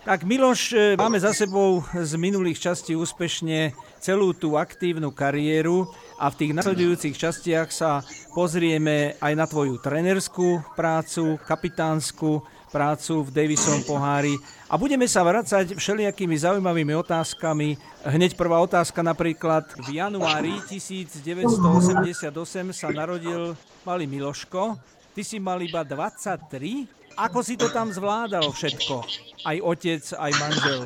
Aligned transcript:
Tak 0.00 0.24
Miloš, 0.24 0.72
e, 0.72 0.96
máme 0.96 1.20
za 1.20 1.36
sebou 1.36 1.84
z 1.92 2.16
minulých 2.16 2.56
častí 2.56 2.96
úspešne 2.96 3.76
celú 4.00 4.32
tú 4.32 4.56
aktívnu 4.56 5.12
kariéru 5.12 5.84
a 6.16 6.32
v 6.32 6.38
tých 6.40 6.52
nasledujúcich 6.56 7.20
častiach 7.20 7.68
sa 7.68 8.00
pozrieme 8.32 9.20
aj 9.20 9.32
na 9.36 9.44
tvoju 9.44 9.76
trenerskú 9.76 10.64
prácu, 10.72 11.36
kapitánsku 11.44 12.40
prácu 12.72 13.28
v 13.28 13.30
Davison 13.34 13.84
pohári 13.84 14.40
a 14.72 14.80
budeme 14.80 15.04
sa 15.04 15.20
vracať 15.20 15.76
všelijakými 15.76 16.32
zaujímavými 16.32 16.96
otázkami. 16.96 17.76
Hneď 18.00 18.40
prvá 18.40 18.56
otázka 18.64 19.04
napríklad. 19.04 19.68
V 19.84 20.00
januári 20.00 20.64
1988 20.64 22.32
sa 22.72 22.88
narodil 22.88 23.52
malý 23.84 24.08
Miloško. 24.08 24.80
Ty 25.12 25.22
si 25.26 25.36
mal 25.36 25.60
iba 25.60 25.84
23 25.84 26.99
ako 27.20 27.44
si 27.44 27.54
to 27.60 27.68
tam 27.68 27.92
zvládal 27.92 28.48
všetko? 28.48 29.04
Aj 29.44 29.56
otec, 29.60 30.04
aj 30.16 30.32
manžel. 30.40 30.80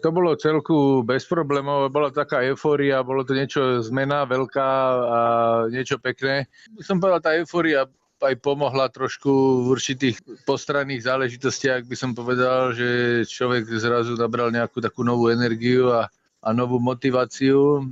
To 0.00 0.08
bolo 0.08 0.32
celku 0.36 1.04
bez 1.04 1.28
problémov, 1.28 1.92
bola 1.92 2.08
taká 2.08 2.40
eufória, 2.44 3.04
bolo 3.04 3.20
to 3.20 3.36
niečo 3.36 3.84
zmena 3.84 4.24
veľká 4.24 4.68
a 4.96 5.20
niečo 5.68 6.00
pekné. 6.00 6.48
Som 6.80 7.00
povedal, 7.00 7.20
tá 7.20 7.30
eufória 7.36 7.84
aj 8.20 8.36
pomohla 8.40 8.92
trošku 8.92 9.64
v 9.64 9.66
určitých 9.76 10.20
postranných 10.44 11.04
záležitostiach, 11.04 11.88
by 11.88 11.96
som 11.96 12.12
povedal, 12.12 12.76
že 12.76 13.24
človek 13.28 13.64
zrazu 13.80 14.16
nabral 14.16 14.52
nejakú 14.52 14.80
takú 14.80 15.04
novú 15.04 15.32
energiu 15.32 15.88
a, 15.92 16.08
a 16.40 16.48
novú 16.56 16.80
motiváciu 16.80 17.84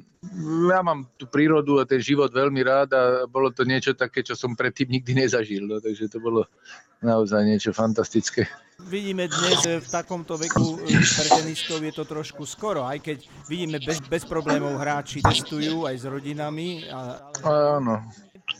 ja 0.68 0.82
mám 0.82 1.06
tú 1.14 1.30
prírodu 1.30 1.78
a 1.78 1.86
ten 1.86 2.02
život 2.02 2.34
veľmi 2.34 2.60
rád 2.66 2.90
a 2.90 3.02
bolo 3.30 3.54
to 3.54 3.62
niečo 3.62 3.94
také, 3.94 4.26
čo 4.26 4.34
som 4.34 4.58
predtým 4.58 4.90
nikdy 4.90 5.14
nezažil. 5.14 5.62
No, 5.62 5.78
takže 5.78 6.10
to 6.10 6.18
bolo 6.18 6.42
naozaj 6.98 7.46
niečo 7.46 7.70
fantastické. 7.70 8.50
Vidíme 8.78 9.30
dnes 9.30 9.62
v 9.62 9.88
takomto 9.90 10.38
veku 10.38 10.82
e, 10.86 11.02
pre 11.02 11.28
tenistov 11.42 11.82
je 11.82 11.92
to 11.94 12.06
trošku 12.06 12.46
skoro, 12.46 12.86
aj 12.86 12.98
keď 13.02 13.18
vidíme 13.50 13.78
bez, 13.82 13.98
bez 14.06 14.22
problémov 14.26 14.78
hráči 14.78 15.22
testujú 15.22 15.86
aj 15.86 15.94
s 15.98 16.04
rodinami. 16.06 16.86
A... 16.90 17.30
Áno, 17.78 18.06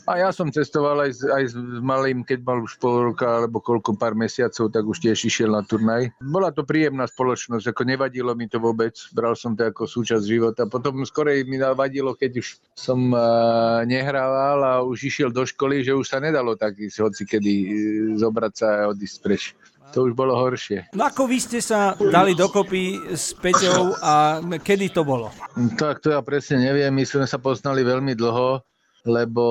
a 0.09 0.17
ja 0.17 0.29
som 0.33 0.49
cestoval 0.49 1.05
aj 1.05 1.11
s, 1.13 1.21
aj 1.21 1.43
s 1.53 1.55
malým, 1.85 2.25
keď 2.25 2.41
mal 2.41 2.65
už 2.65 2.81
pol 2.81 3.13
roka 3.13 3.29
alebo 3.29 3.61
koľko 3.61 3.93
pár 3.93 4.17
mesiacov, 4.17 4.73
tak 4.73 4.81
už 4.81 4.97
tiež 5.05 5.21
išiel 5.29 5.53
na 5.53 5.61
turnaj. 5.61 6.09
Bola 6.17 6.49
to 6.49 6.65
príjemná 6.65 7.05
spoločnosť, 7.05 7.69
ako 7.69 7.81
nevadilo 7.85 8.33
mi 8.33 8.49
to 8.49 8.57
vôbec, 8.57 8.97
bral 9.13 9.37
som 9.37 9.53
to 9.53 9.69
ako 9.69 9.85
súčasť 9.85 10.25
života. 10.25 10.65
Potom 10.65 11.05
skorej 11.05 11.45
mi 11.45 11.61
vadilo, 11.61 12.17
keď 12.17 12.41
už 12.41 12.47
som 12.73 13.13
uh, 13.13 13.85
nehrával 13.85 14.59
a 14.65 14.73
už 14.81 15.05
išiel 15.05 15.29
do 15.29 15.45
školy, 15.45 15.85
že 15.85 15.93
už 15.93 16.09
sa 16.09 16.17
nedalo 16.17 16.57
tak 16.57 16.81
ísť 16.81 16.97
hoci 17.05 17.23
kedy 17.29 17.53
uh, 17.53 17.69
zobrať 18.17 18.53
sa 18.57 18.67
a 18.85 18.89
odísť 18.89 19.17
preč. 19.21 19.53
To 19.93 20.05
už 20.05 20.13
bolo 20.13 20.37
horšie. 20.37 20.93
No 20.93 21.09
ako 21.09 21.25
vy 21.25 21.41
ste 21.41 21.65
sa 21.65 21.97
dali 21.97 22.37
dokopy 22.37 23.09
s 23.09 23.33
Peťou 23.33 23.97
a 23.97 24.37
kedy 24.37 24.93
to 24.93 25.01
bolo? 25.01 25.33
Tak 25.81 26.05
to 26.05 26.13
ja 26.13 26.21
presne 26.21 26.61
neviem, 26.61 26.93
my 26.93 27.01
sme 27.09 27.25
sa 27.25 27.41
poznali 27.41 27.81
veľmi 27.81 28.13
dlho 28.13 28.61
lebo 29.07 29.43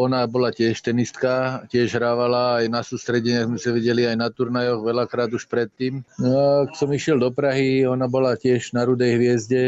ona 0.00 0.24
bola 0.28 0.52
tiež 0.52 0.80
tenistka, 0.84 1.64
tiež 1.72 1.96
hrávala 1.96 2.60
aj 2.60 2.66
na 2.68 2.80
sústredeniach, 2.84 3.48
sme 3.48 3.58
sa 3.58 3.70
videli 3.72 4.04
aj 4.04 4.16
na 4.16 4.28
turnajoch 4.28 4.84
veľakrát 4.84 5.32
už 5.32 5.48
predtým. 5.48 6.04
No, 6.20 6.64
ak 6.68 6.76
som 6.76 6.92
išiel 6.92 7.16
do 7.16 7.32
Prahy, 7.32 7.88
ona 7.88 8.10
bola 8.10 8.36
tiež 8.36 8.76
na 8.76 8.84
Rudej 8.84 9.16
hviezde, 9.16 9.64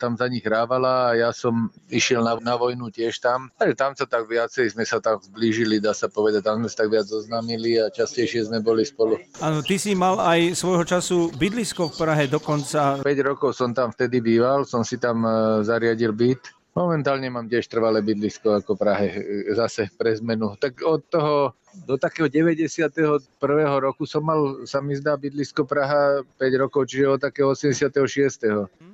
tam 0.00 0.16
za 0.16 0.28
nich 0.28 0.44
hrávala 0.44 1.12
a 1.12 1.16
ja 1.16 1.30
som 1.32 1.68
išiel 1.92 2.24
na, 2.24 2.40
na 2.40 2.54
vojnu 2.56 2.88
tiež 2.88 3.20
tam. 3.20 3.52
Takže 3.60 3.76
tam 3.76 3.92
sa 3.96 4.04
tak 4.08 4.24
viacej 4.28 4.72
sme 4.72 4.84
sa 4.84 5.00
tak 5.00 5.20
zblížili, 5.24 5.80
dá 5.80 5.92
sa 5.92 6.08
povedať, 6.08 6.44
tam 6.44 6.64
sme 6.64 6.68
sa 6.68 6.84
tak 6.84 6.90
viac 6.92 7.06
zoznámili 7.08 7.80
a 7.80 7.92
častejšie 7.92 8.48
sme 8.48 8.64
boli 8.64 8.84
spolu. 8.84 9.20
Áno, 9.44 9.60
ty 9.60 9.76
si 9.76 9.92
mal 9.92 10.20
aj 10.20 10.56
svojho 10.56 10.84
času 10.84 11.16
bydlisko 11.36 11.92
v 11.92 11.94
Prahe 11.96 12.24
dokonca. 12.28 13.00
5 13.04 13.28
rokov 13.28 13.56
som 13.56 13.72
tam 13.76 13.92
vtedy 13.92 14.20
býval, 14.20 14.64
som 14.64 14.82
si 14.82 14.96
tam 14.96 15.24
e, 15.24 15.62
zariadil 15.64 16.12
byt 16.12 16.57
Momentálne 16.76 17.28
mám 17.32 17.48
tiež 17.48 17.66
trvalé 17.66 18.04
bydlisko 18.04 18.60
ako 18.60 18.76
Prahe, 18.76 19.08
zase 19.56 19.88
pre 19.96 20.14
zmenu. 20.16 20.54
Tak 20.60 20.82
od 20.84 21.00
toho 21.08 21.34
do 21.86 22.00
takého 22.00 22.28
91. 22.28 23.20
roku 23.78 24.04
som 24.08 24.24
mal, 24.24 24.64
sa 24.64 24.80
mi 24.80 24.96
zdá, 24.96 25.16
bydlisko 25.16 25.68
Praha 25.68 26.24
5 26.40 26.62
rokov, 26.62 26.88
čiže 26.88 27.04
od 27.06 27.20
takého 27.20 27.52
86. 27.52 28.44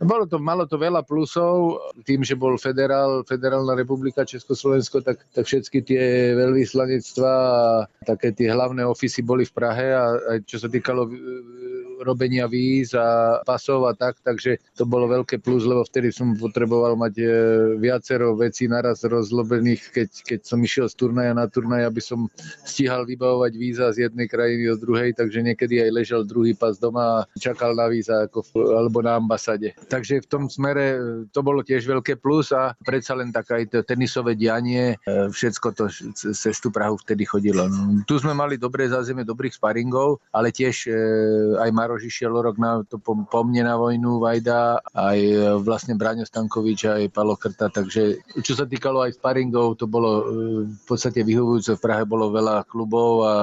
Bolo 0.03 0.25
to, 0.27 0.37
malo 0.43 0.67
to 0.67 0.77
veľa 0.79 1.07
plusov, 1.07 1.79
tým, 2.03 2.27
že 2.27 2.35
bol 2.35 2.59
federál, 2.59 3.23
federálna 3.25 3.79
republika 3.79 4.27
Československo, 4.27 5.01
tak, 5.07 5.23
tak 5.33 5.45
všetky 5.47 5.79
tie 5.87 6.35
veľvyslanectvá 6.35 7.35
a 7.35 7.87
také 8.05 8.35
tie 8.35 8.51
hlavné 8.51 8.83
ofisy 8.85 9.23
boli 9.23 9.47
v 9.47 9.53
Prahe 9.55 9.87
a, 9.95 10.05
a 10.15 10.33
čo 10.43 10.59
sa 10.59 10.69
týkalo 10.69 11.09
robenia 12.05 12.45
víz 12.51 12.93
a 12.93 13.41
pasov 13.47 13.87
a 13.87 13.93
tak, 13.95 14.19
takže 14.21 14.59
to 14.75 14.85
bolo 14.85 15.07
veľké 15.07 15.39
plus, 15.39 15.65
lebo 15.65 15.87
vtedy 15.87 16.11
som 16.11 16.35
potreboval 16.35 16.99
mať 16.99 17.15
e, 17.17 17.27
viacero 17.79 18.35
vecí 18.35 18.67
naraz 18.67 19.01
rozlobených, 19.07 19.83
keď, 19.95 20.09
keď 20.27 20.41
som 20.45 20.59
išiel 20.61 20.87
z 20.91 20.95
turnaja 20.99 21.33
na 21.33 21.47
turnaj, 21.47 21.87
aby 21.87 22.03
som 22.05 22.27
stíhal 22.69 23.09
vybavovať 23.09 23.53
víza 23.57 23.87
z 23.97 24.09
jednej 24.11 24.29
krajiny 24.29 24.69
do 24.69 24.77
druhej, 24.77 25.17
takže 25.17 25.41
niekedy 25.41 25.81
aj 25.81 25.91
ležal 25.91 26.23
druhý 26.29 26.53
pas 26.53 26.77
doma 26.77 27.25
a 27.25 27.27
čakal 27.41 27.73
na 27.73 27.89
víza 27.89 28.29
ako 28.29 28.45
v, 28.45 28.51
alebo 28.77 29.01
na 29.01 29.17
ambasade. 29.17 29.73
Takže 29.89 30.25
v 30.25 30.29
tom 30.29 30.53
smere 30.53 30.85
e, 30.97 30.99
to 31.33 31.41
bolo 31.41 31.65
tiež 31.65 31.89
veľké 31.89 32.21
plus 32.21 32.53
a 32.53 32.77
predsa 32.85 33.17
len 33.17 33.33
také 33.33 33.65
aj 33.65 33.65
to 33.73 33.79
tenisové 33.81 34.37
dianie, 34.37 35.01
e, 35.09 35.29
všetko 35.33 35.67
to 35.73 35.89
cez 36.13 36.57
tú 36.61 36.69
Prahu 36.69 37.01
vtedy 37.01 37.25
chodilo. 37.25 37.65
No, 37.71 38.05
tu 38.05 38.21
sme 38.21 38.37
mali 38.37 38.61
dobré 38.61 38.91
zázemie, 38.91 39.25
dobrých 39.25 39.57
sparingov, 39.57 40.21
ale 40.35 40.51
tiež 40.53 40.91
aj 41.63 41.71
Maro 41.73 41.95
Maroš 41.95 42.11
išiel 42.11 42.35
rok 42.35 42.59
na, 42.59 42.83
to 42.83 42.99
po, 42.99 43.15
po 43.15 43.47
mne 43.47 43.71
na 43.71 43.79
vojnu, 43.79 44.19
Vajda, 44.19 44.83
aj 44.99 45.19
e, 45.23 45.39
vlastne 45.63 45.95
Braňo 45.95 46.27
Stankovič, 46.27 46.91
aj 46.91 47.15
Palo 47.15 47.39
Krta, 47.39 47.71
takže 47.71 48.19
čo 48.43 48.59
sa 48.59 48.67
týkalo 48.67 49.07
aj 49.07 49.15
sparingov, 49.15 49.79
to 49.79 49.87
bolo 49.87 50.11
e, 50.11 50.23
v 50.67 50.83
podstate 50.83 51.23
vyhovujúce. 51.23 51.79
V 51.79 51.85
Prahe 51.87 52.03
bolo 52.03 52.35
veľa 52.35 52.54
klubov 52.63 53.27
a, 53.27 53.27
a 53.27 53.35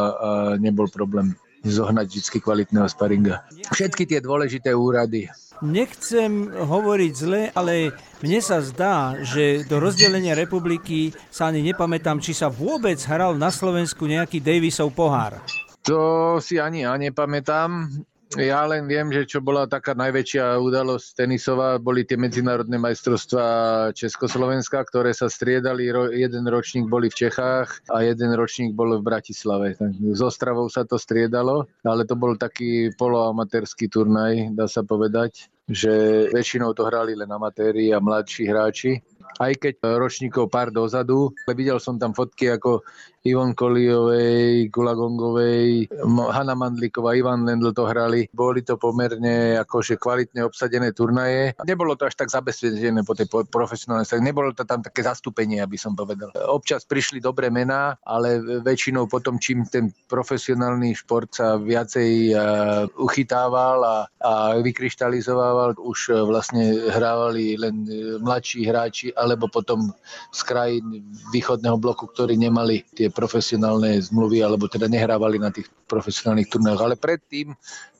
nebol 0.55 0.87
problém 0.87 1.35
zohnať 1.61 2.07
vždy 2.09 2.39
kvalitného 2.41 2.87
sparinga. 2.89 3.45
Všetky 3.69 4.07
tie 4.09 4.19
dôležité 4.23 4.73
úrady. 4.73 5.29
Nechcem 5.61 6.49
hovoriť 6.49 7.11
zle, 7.13 7.41
ale 7.53 7.93
mne 8.25 8.41
sa 8.41 8.65
zdá, 8.65 9.13
že 9.21 9.61
do 9.69 9.77
rozdelenia 9.77 10.33
republiky 10.33 11.13
sa 11.29 11.53
ani 11.53 11.61
nepamätám, 11.61 12.17
či 12.17 12.33
sa 12.33 12.49
vôbec 12.49 12.97
hral 13.05 13.37
na 13.37 13.53
Slovensku 13.53 14.09
nejaký 14.09 14.41
Davisov 14.41 14.89
pohár. 14.97 15.37
To 15.85 16.37
si 16.41 16.57
ani 16.57 16.81
ja 16.81 16.97
nepamätám. 16.97 17.93
Ja 18.39 18.63
len 18.63 18.87
viem, 18.87 19.11
že 19.11 19.27
čo 19.27 19.43
bola 19.43 19.67
taká 19.67 19.91
najväčšia 19.91 20.55
udalosť 20.63 21.19
tenisová, 21.19 21.75
boli 21.83 22.07
tie 22.07 22.15
medzinárodné 22.15 22.79
majstrovstvá 22.79 23.47
Československa, 23.91 24.79
ktoré 24.87 25.11
sa 25.11 25.27
striedali. 25.27 25.91
Jeden 26.15 26.47
ročník 26.47 26.87
boli 26.87 27.11
v 27.11 27.27
Čechách 27.27 27.83
a 27.91 28.07
jeden 28.07 28.31
ročník 28.31 28.71
bol 28.71 28.95
v 28.95 29.03
Bratislave. 29.03 29.75
Z 30.15 30.21
Ostravou 30.23 30.71
sa 30.71 30.87
to 30.87 30.95
striedalo, 30.95 31.67
ale 31.83 32.07
to 32.07 32.15
bol 32.15 32.31
taký 32.39 32.95
poloamatérsky 32.95 33.91
turnaj, 33.91 34.55
dá 34.55 34.63
sa 34.71 34.85
povedať 34.87 35.51
že 35.71 36.27
väčšinou 36.35 36.75
to 36.75 36.83
hrali 36.83 37.15
len 37.15 37.31
amatéri 37.31 37.95
a 37.95 38.03
mladší 38.03 38.43
hráči 38.43 38.99
aj 39.39 39.53
keď 39.57 39.73
ročníkov 39.95 40.51
pár 40.51 40.73
dozadu. 40.73 41.31
Videl 41.47 41.79
som 41.79 41.95
tam 41.95 42.11
fotky 42.11 42.51
ako 42.51 42.83
Ivon 43.21 43.53
Koliovej, 43.53 44.73
Gulagongovej, 44.73 45.93
Hanna 46.33 46.57
Mandlíková, 46.57 47.13
Ivan 47.13 47.45
Lendl 47.45 47.69
to 47.69 47.85
hrali. 47.85 48.25
Boli 48.33 48.65
to 48.65 48.81
pomerne 48.81 49.61
akože 49.61 50.01
kvalitne 50.01 50.41
obsadené 50.41 50.89
turnaje. 50.89 51.53
Nebolo 51.61 51.93
to 51.93 52.09
až 52.09 52.17
tak 52.17 52.33
zabezpečené 52.33 53.05
po 53.05 53.13
tej 53.13 53.29
profesionálnej 53.29 54.09
strane. 54.09 54.25
Nebolo 54.25 54.57
to 54.57 54.65
tam 54.65 54.81
také 54.81 55.05
zastúpenie, 55.05 55.61
aby 55.61 55.77
som 55.77 55.93
povedal. 55.93 56.33
Občas 56.49 56.81
prišli 56.81 57.21
dobré 57.21 57.53
mená, 57.53 57.93
ale 58.01 58.41
väčšinou 58.65 59.05
potom, 59.05 59.37
čím 59.37 59.69
ten 59.69 59.93
profesionálny 60.09 60.97
šport 60.97 61.29
sa 61.29 61.61
viacej 61.61 62.33
uh, 62.33 62.89
uchytával 62.97 63.85
a, 63.85 63.97
a 64.17 64.31
vykryštalizovával, 64.65 65.77
už 65.77 65.99
uh, 66.09 66.25
vlastne 66.25 66.89
hrávali 66.89 67.53
len 67.53 67.85
uh, 67.85 68.17
mladší 68.17 68.65
hráči, 68.65 69.13
alebo 69.13 69.45
potom 69.45 69.93
z 70.33 70.41
krajín 70.41 71.05
východného 71.29 71.77
bloku, 71.77 72.09
ktorí 72.09 72.33
nemali 72.33 72.81
tie 72.97 73.10
profesionálne 73.11 73.99
zmluvy, 73.99 74.41
alebo 74.41 74.65
teda 74.71 74.87
nehrávali 74.87 75.37
na 75.37 75.51
tých 75.53 75.69
profesionálnych 75.85 76.49
turnajoch. 76.49 76.83
Ale 76.83 76.95
predtým 76.97 77.53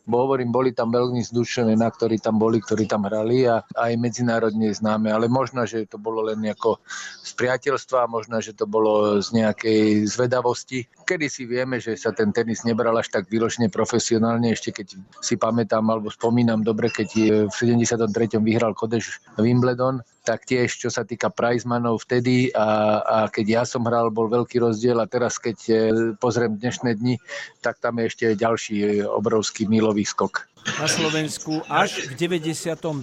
bo 0.05 0.25
hovorím, 0.27 0.49
boli 0.49 0.73
tam 0.73 0.89
veľmi 0.89 1.21
zdušné 1.21 1.73
mená, 1.73 1.89
ktorí 1.89 2.17
tam 2.17 2.41
boli, 2.41 2.57
ktorí 2.61 2.89
tam 2.89 3.05
hrali 3.05 3.45
a 3.45 3.61
aj 3.77 3.91
medzinárodne 3.97 4.73
známe, 4.73 5.13
ale 5.13 5.29
možno, 5.29 5.63
že 5.63 5.85
to 5.85 6.01
bolo 6.01 6.25
len 6.25 6.41
ako 6.49 6.81
z 7.21 7.31
priateľstva, 7.37 8.09
možno, 8.09 8.41
že 8.41 8.57
to 8.57 8.65
bolo 8.65 9.21
z 9.21 9.29
nejakej 9.37 10.09
zvedavosti. 10.09 10.89
Kedy 11.05 11.27
si 11.29 11.43
vieme, 11.45 11.77
že 11.77 11.93
sa 11.95 12.09
ten 12.11 12.33
tenis 12.33 12.65
nebral 12.65 12.97
až 12.97 13.13
tak 13.13 13.29
výložne 13.29 13.69
profesionálne, 13.69 14.51
ešte 14.51 14.73
keď 14.73 14.97
si 15.21 15.35
pamätám 15.37 15.85
alebo 15.85 16.09
spomínam 16.09 16.65
dobre, 16.65 16.89
keď 16.89 17.09
v 17.47 17.53
73. 17.53 18.41
vyhral 18.41 18.73
Kodeš 18.73 19.21
Wimbledon, 19.37 20.01
tak 20.21 20.45
tiež 20.45 20.77
čo 20.77 20.89
sa 20.93 21.01
týka 21.01 21.33
Prizemanov 21.33 22.05
vtedy 22.05 22.53
a, 22.53 23.01
a 23.01 23.17
keď 23.25 23.45
ja 23.49 23.63
som 23.65 23.81
hral, 23.89 24.13
bol 24.13 24.29
veľký 24.29 24.61
rozdiel 24.61 25.01
a 25.01 25.09
teraz 25.09 25.41
keď 25.41 25.57
e, 25.65 25.73
pozriem 26.21 26.61
dnešné 26.61 26.93
dni, 26.93 27.17
tak 27.65 27.81
tam 27.81 27.97
je 27.97 28.05
ešte 28.05 28.25
ďalší 28.37 29.01
obrovský 29.01 29.65
milový 29.91 30.07
skok. 30.07 30.47
na 30.79 30.87
Slovensku 30.87 31.65
až 31.67 32.13
v 32.13 32.13
93. 32.15 33.01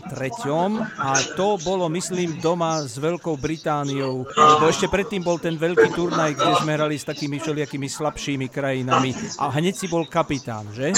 a 0.96 1.10
to 1.34 1.58
bolo, 1.60 1.90
myslím, 1.90 2.38
doma 2.38 2.80
s 2.80 2.96
Veľkou 2.96 3.34
Britániou. 3.34 4.24
Lebo 4.24 4.64
ešte 4.70 4.86
predtým 4.86 5.20
bol 5.20 5.42
ten 5.42 5.58
veľký 5.58 5.90
turnaj, 5.92 6.38
kde 6.38 6.54
sme 6.64 6.78
hrali 6.78 6.96
s 6.96 7.04
takými 7.04 7.42
všelijakými 7.42 7.90
slabšími 7.90 8.46
krajinami 8.48 9.10
a 9.42 9.50
hneď 9.52 9.74
si 9.74 9.90
bol 9.90 10.06
kapitán, 10.06 10.70
že? 10.72 10.94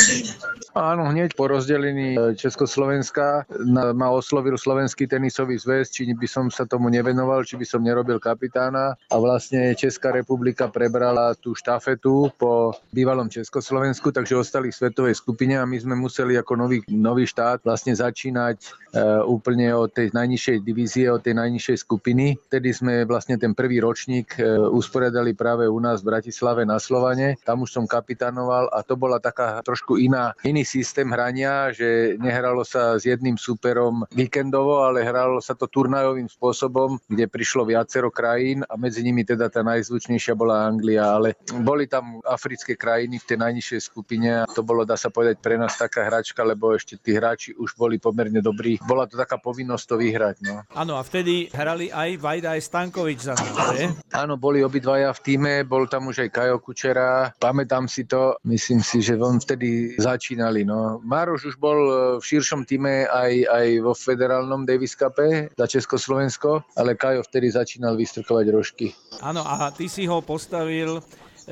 Áno, 0.70 1.10
hneď 1.10 1.34
po 1.34 1.50
rozdelení 1.50 2.14
e, 2.14 2.38
Československa 2.38 3.42
ma 3.90 4.08
oslovil 4.14 4.54
Slovenský 4.54 5.10
tenisový 5.10 5.58
zväz, 5.58 5.90
či 5.90 6.06
by 6.14 6.28
som 6.30 6.46
sa 6.46 6.62
tomu 6.62 6.86
nevenoval, 6.94 7.42
či 7.42 7.58
by 7.58 7.66
som 7.66 7.82
nerobil 7.82 8.22
kapitána 8.22 8.94
a 8.94 9.16
vlastne 9.18 9.74
Česká 9.74 10.14
republika 10.14 10.70
prebrala 10.70 11.34
tú 11.34 11.58
štafetu 11.58 12.30
po 12.38 12.70
bývalom 12.94 13.26
Československu, 13.26 14.14
takže 14.14 14.38
ostali 14.38 14.70
v 14.70 14.78
svetovej 14.78 15.18
skupine 15.18 15.58
a 15.58 15.66
my 15.66 15.74
sme 15.74 15.98
museli 15.98 16.38
ako 16.38 16.52
nový, 16.54 16.78
nový 16.86 17.26
štát 17.26 17.66
vlastne 17.66 17.90
začínať 17.90 18.56
uh, 18.62 19.26
úplne 19.26 19.74
od 19.74 19.90
tej 19.90 20.14
najnižšej 20.14 20.56
divízie, 20.62 21.10
od 21.10 21.22
tej 21.22 21.34
najnižšej 21.34 21.76
skupiny. 21.82 22.38
Vtedy 22.46 22.70
sme 22.70 22.94
vlastne 23.10 23.34
ten 23.36 23.58
prvý 23.58 23.82
ročník 23.82 24.38
uh, 24.38 24.70
usporiadali 24.70 25.34
práve 25.34 25.66
u 25.66 25.78
nás 25.82 26.02
v 26.02 26.14
Bratislave 26.14 26.62
na 26.62 26.78
Slovane. 26.78 27.36
Tam 27.42 27.66
už 27.66 27.74
som 27.74 27.84
kapitánoval 27.90 28.70
a 28.70 28.86
to 28.86 28.94
bola 28.94 29.18
taká 29.18 29.58
trošku 29.66 29.98
iná, 29.98 30.32
iný 30.46 30.59
systém 30.64 31.08
hrania, 31.10 31.72
že 31.72 32.16
nehralo 32.20 32.62
sa 32.64 32.96
s 32.96 33.04
jedným 33.04 33.36
superom 33.36 34.04
víkendovo, 34.14 34.84
ale 34.84 35.04
hralo 35.04 35.40
sa 35.42 35.56
to 35.56 35.66
turnajovým 35.66 36.28
spôsobom, 36.28 37.00
kde 37.08 37.26
prišlo 37.26 37.66
viacero 37.66 38.12
krajín 38.12 38.62
a 38.66 38.74
medzi 38.76 39.04
nimi 39.04 39.26
teda 39.26 39.48
tá 39.48 39.60
najzvučnejšia 39.66 40.34
bola 40.36 40.66
Anglia, 40.66 41.16
ale 41.16 41.36
boli 41.60 41.86
tam 41.86 42.20
africké 42.24 42.74
krajiny 42.76 43.20
v 43.20 43.28
tej 43.28 43.38
najnižšej 43.40 43.80
skupine 43.80 44.44
a 44.44 44.48
to 44.48 44.62
bolo, 44.62 44.84
dá 44.84 44.94
sa 44.94 45.08
povedať, 45.12 45.42
pre 45.42 45.56
nás 45.56 45.76
taká 45.76 46.06
hračka, 46.06 46.40
lebo 46.44 46.72
ešte 46.72 46.96
tí 47.00 47.16
hráči 47.16 47.56
už 47.56 47.74
boli 47.74 47.96
pomerne 48.00 48.40
dobrí. 48.40 48.76
Bola 48.84 49.06
to 49.08 49.18
taká 49.18 49.40
povinnosť 49.40 49.84
to 49.84 49.96
vyhrať. 49.98 50.36
No. 50.46 50.64
Áno, 50.72 50.96
a 50.96 51.02
vtedy 51.02 51.50
hrali 51.52 51.92
aj 51.92 52.16
Vajda, 52.20 52.56
aj 52.56 52.62
Stankovič 52.64 53.18
za 53.24 53.34
nás? 53.36 53.56
Áno, 54.10 54.36
boli 54.36 54.62
obidvaja 54.64 55.12
v 55.16 55.20
týme, 55.20 55.52
bol 55.64 55.86
tam 55.88 56.10
už 56.10 56.26
aj 56.26 56.30
Kajo 56.30 56.56
Kučera, 56.62 57.32
pamätám 57.38 57.86
si 57.90 58.04
to, 58.04 58.36
myslím 58.46 58.80
si, 58.84 59.02
že 59.02 59.16
on 59.18 59.40
vtedy 59.40 59.96
začínali. 60.50 60.66
No. 60.66 61.00
Mároš 61.06 61.54
už 61.54 61.56
bol 61.56 61.78
v 62.18 62.24
širšom 62.24 62.66
týme 62.66 63.06
aj, 63.06 63.32
aj 63.46 63.66
vo 63.82 63.94
federálnom 63.94 64.66
Davis 64.66 64.98
Cupe 64.98 65.48
za 65.54 65.66
Československo, 65.66 66.66
ale 66.76 66.98
Kajo 66.98 67.22
vtedy 67.22 67.50
začínal 67.54 67.94
vystrkovať 67.96 68.46
rožky. 68.50 68.86
Áno, 69.22 69.46
a 69.46 69.70
ty 69.70 69.86
si 69.86 70.06
ho 70.10 70.18
postavil 70.20 70.98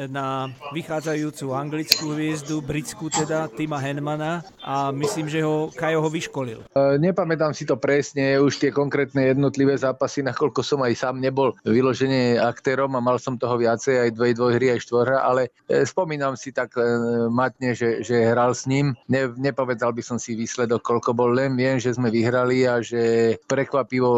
na 0.07 0.47
vychádzajúcu 0.71 1.51
anglickú 1.51 2.15
hviezdu, 2.15 2.63
britskú 2.63 3.11
teda, 3.11 3.51
Tima 3.51 3.83
Henmana 3.83 4.47
a 4.63 4.95
myslím, 4.95 5.27
že 5.27 5.43
ho 5.43 5.75
Kajo 5.75 5.99
ho 5.99 6.07
vyškolil. 6.07 6.63
E, 6.63 7.01
nepamätám 7.03 7.51
si 7.51 7.67
to 7.67 7.75
presne, 7.75 8.39
už 8.39 8.63
tie 8.63 8.71
konkrétne 8.71 9.35
jednotlivé 9.35 9.75
zápasy, 9.75 10.23
nakoľko 10.23 10.63
som 10.63 10.79
aj 10.87 10.95
sám 10.95 11.19
nebol 11.19 11.57
vyložene 11.67 12.39
aktérom 12.39 12.95
a 12.95 13.03
mal 13.03 13.19
som 13.19 13.35
toho 13.35 13.59
viacej, 13.59 14.07
aj 14.07 14.11
dvoj, 14.15 14.53
hry, 14.55 14.79
aj 14.79 14.87
štvorhra, 14.87 15.19
ale 15.27 15.51
e, 15.67 15.83
spomínam 15.83 16.39
si 16.39 16.55
tak 16.55 16.79
e, 16.79 16.87
matne, 17.33 17.75
že, 17.75 18.07
že 18.07 18.31
hral 18.31 18.55
s 18.55 18.71
ním. 18.71 18.95
Ne, 19.11 19.27
nepovedal 19.35 19.91
by 19.91 20.03
som 20.05 20.21
si 20.21 20.39
výsledok, 20.39 20.85
koľko 20.85 21.11
bol, 21.17 21.35
len 21.35 21.59
viem, 21.59 21.83
že 21.83 21.97
sme 21.97 22.13
vyhrali 22.13 22.69
a 22.69 22.79
že 22.85 23.35
prekvapivo 23.49 24.11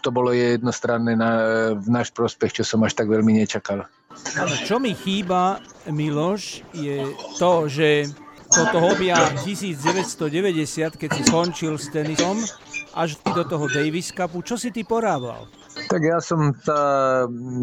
to 0.00 0.08
bolo 0.14 0.30
jednostranné 0.30 1.18
na, 1.18 1.30
v 1.74 1.88
náš 1.90 2.14
prospech, 2.14 2.62
čo 2.62 2.64
som 2.64 2.80
až 2.86 2.94
tak 2.94 3.10
veľmi 3.10 3.42
nečakal. 3.42 3.84
Čo 4.64 4.80
mi 4.80 4.92
chýba, 4.92 5.60
Miloš, 5.88 6.64
je 6.76 7.04
to, 7.36 7.68
že 7.68 8.08
toto 8.48 8.80
hobia 8.80 9.16
1990, 9.44 10.96
keď 10.96 11.10
si 11.12 11.22
skončil 11.28 11.76
s 11.76 11.92
tenisom, 11.92 12.40
až 12.96 13.20
do 13.20 13.44
toho 13.44 13.68
Davis 13.68 14.08
Cupu, 14.10 14.40
čo 14.40 14.56
si 14.56 14.72
ty 14.72 14.82
porával? 14.82 15.46
Tak 15.78 16.00
ja 16.02 16.18
som 16.18 16.50
sa, 16.58 16.78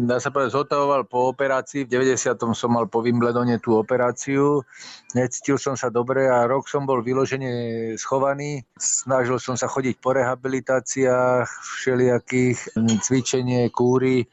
dá 0.08 0.16
sa 0.16 0.32
povedať, 0.32 0.56
zotavoval 0.56 1.04
po 1.04 1.36
operácii. 1.36 1.84
V 1.84 1.92
90. 2.00 2.38
som 2.56 2.70
mal 2.72 2.88
po 2.88 3.04
Wimbledone 3.04 3.60
tú 3.60 3.76
operáciu. 3.76 4.64
Necítil 5.12 5.60
som 5.60 5.76
sa 5.76 5.92
dobre 5.92 6.24
a 6.24 6.48
rok 6.48 6.64
som 6.64 6.88
bol 6.88 7.04
vyložene 7.04 7.92
schovaný. 8.00 8.64
Snažil 8.80 9.36
som 9.36 9.58
sa 9.58 9.68
chodiť 9.68 10.00
po 10.00 10.16
rehabilitáciách, 10.16 11.44
všelijakých 11.84 12.78
cvičenie, 13.04 13.68
kúry 13.68 14.24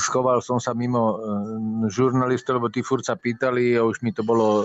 schoval 0.00 0.40
som 0.40 0.56
sa 0.56 0.72
mimo 0.72 1.04
e, 1.12 1.16
žurnalistov, 1.92 2.56
lebo 2.56 2.72
tí 2.72 2.80
furt 2.80 3.04
pýtali 3.04 3.76
a 3.76 3.84
už 3.84 4.00
mi 4.00 4.12
to 4.16 4.24
bolo 4.24 4.46
e, 4.60 4.64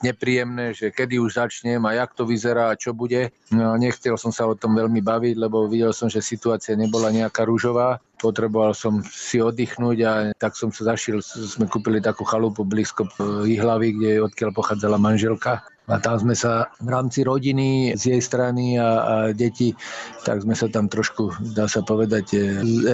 nepríjemné, 0.00 0.72
že 0.72 0.88
kedy 0.88 1.20
už 1.20 1.36
začnem 1.36 1.84
a 1.84 1.92
jak 1.92 2.16
to 2.16 2.24
vyzerá 2.24 2.72
a 2.72 2.78
čo 2.78 2.96
bude. 2.96 3.28
No, 3.52 3.76
nechcel 3.76 4.16
som 4.16 4.32
sa 4.32 4.48
o 4.48 4.56
tom 4.56 4.72
veľmi 4.72 5.04
baviť, 5.04 5.36
lebo 5.36 5.68
videl 5.68 5.92
som, 5.92 6.08
že 6.08 6.24
situácia 6.24 6.72
nebola 6.72 7.12
nejaká 7.12 7.44
rúžová. 7.44 8.00
Potreboval 8.16 8.72
som 8.72 9.02
si 9.04 9.42
oddychnúť 9.42 9.98
a 10.06 10.12
tak 10.38 10.56
som 10.56 10.70
sa 10.72 10.94
zašiel, 10.94 11.20
sme 11.24 11.66
kúpili 11.66 11.98
takú 11.98 12.22
chalupu 12.22 12.62
blízko 12.62 13.10
Ihlavy, 13.44 13.98
kde 13.98 14.10
odkiaľ 14.22 14.50
pochádzala 14.54 14.96
manželka 14.96 15.66
a 15.92 16.00
tam 16.00 16.16
sme 16.16 16.32
sa 16.32 16.72
v 16.80 16.88
rámci 16.88 17.20
rodiny 17.20 17.92
z 17.92 18.16
jej 18.16 18.22
strany 18.24 18.80
a, 18.80 18.88
a 19.04 19.14
deti, 19.36 19.76
tak 20.24 20.40
sme 20.40 20.56
sa 20.56 20.72
tam 20.72 20.88
trošku, 20.88 21.52
dá 21.52 21.68
sa 21.68 21.84
povedať, 21.84 22.26
e, 22.32 22.40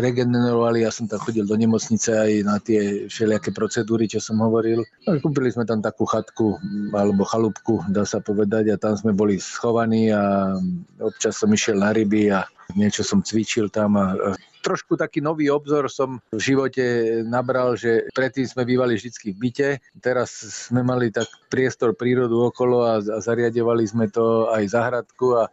regenerovali. 0.03 0.83
Ja 0.83 0.91
som 0.91 1.07
tam 1.07 1.23
chodil 1.23 1.47
do 1.47 1.55
nemocnice 1.55 2.11
aj 2.11 2.31
na 2.43 2.59
tie 2.59 3.07
všelijaké 3.07 3.55
procedúry, 3.55 4.11
čo 4.11 4.19
som 4.19 4.43
hovoril. 4.43 4.83
A 5.07 5.15
kúpili 5.23 5.55
sme 5.55 5.63
tam 5.63 5.79
takú 5.79 6.11
chatku 6.11 6.59
alebo 6.91 7.23
chalúbku, 7.23 7.87
dá 7.87 8.03
sa 8.03 8.19
povedať, 8.19 8.75
a 8.75 8.81
tam 8.81 8.99
sme 8.99 9.15
boli 9.15 9.39
schovaní 9.39 10.11
a 10.11 10.59
občas 10.99 11.39
som 11.39 11.55
išiel 11.55 11.79
na 11.79 11.95
ryby 11.95 12.35
a 12.35 12.51
niečo 12.77 13.07
som 13.07 13.25
cvičil 13.25 13.73
tam 13.73 13.97
a, 13.97 14.37
trošku 14.61 14.99
taký 14.99 15.23
nový 15.25 15.49
obzor 15.49 15.89
som 15.89 16.21
v 16.35 16.41
živote 16.41 16.85
nabral, 17.25 17.79
že 17.79 18.11
predtým 18.13 18.45
sme 18.45 18.69
bývali 18.69 18.99
vždy 18.99 19.33
v 19.33 19.39
byte, 19.39 19.69
teraz 20.03 20.31
sme 20.69 20.85
mali 20.85 21.09
tak 21.09 21.31
priestor 21.49 21.97
prírodu 21.97 22.53
okolo 22.53 22.85
a, 22.85 23.01
a 23.01 23.19
zariadovali 23.23 23.85
sme 23.89 24.11
to 24.13 24.51
aj 24.53 24.65
zahradku 24.69 25.41
a 25.41 25.49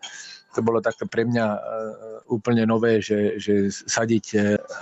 to 0.56 0.64
bolo 0.64 0.80
také 0.80 1.04
pre 1.04 1.28
mňa 1.28 1.46
e, 1.52 1.60
úplne 2.32 2.64
nové, 2.64 3.04
že, 3.04 3.36
že 3.36 3.68
sadiť 3.68 4.26
e, 4.32 4.38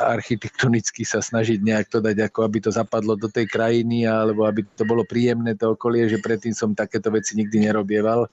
architektonicky 0.06 1.02
sa 1.02 1.18
snažiť 1.18 1.58
nejak 1.66 1.90
to 1.90 1.98
dať, 1.98 2.30
ako 2.30 2.46
aby 2.46 2.62
to 2.62 2.70
zapadlo 2.70 3.18
do 3.18 3.26
tej 3.26 3.50
krajiny, 3.50 4.06
alebo 4.06 4.46
aby 4.46 4.62
to 4.78 4.86
bolo 4.86 5.02
príjemné 5.02 5.58
to 5.58 5.74
okolie, 5.74 6.06
že 6.06 6.22
predtým 6.22 6.54
som 6.54 6.78
takéto 6.78 7.10
veci 7.10 7.34
nikdy 7.34 7.66
nerobieval. 7.66 8.30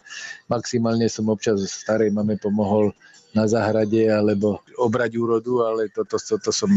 Maximálne 0.52 1.08
som 1.08 1.32
občas 1.32 1.64
starej 1.64 2.12
mame 2.12 2.36
pomohol 2.36 2.92
na 3.32 3.48
záhrade 3.48 4.10
alebo 4.10 4.60
obrať 4.76 5.16
úrodu, 5.16 5.64
ale 5.64 5.88
toto, 5.88 6.20
toto 6.20 6.52
som 6.52 6.68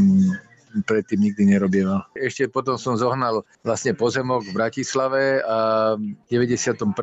predtým 0.81 1.21
nikdy 1.21 1.53
nerobieval. 1.53 2.01
Ešte 2.17 2.49
potom 2.49 2.81
som 2.81 2.97
zohnal 2.97 3.45
vlastne 3.61 3.93
pozemok 3.93 4.41
v 4.49 4.55
Bratislave 4.57 5.23
a 5.45 5.93
v 5.99 6.17
91 6.33 6.97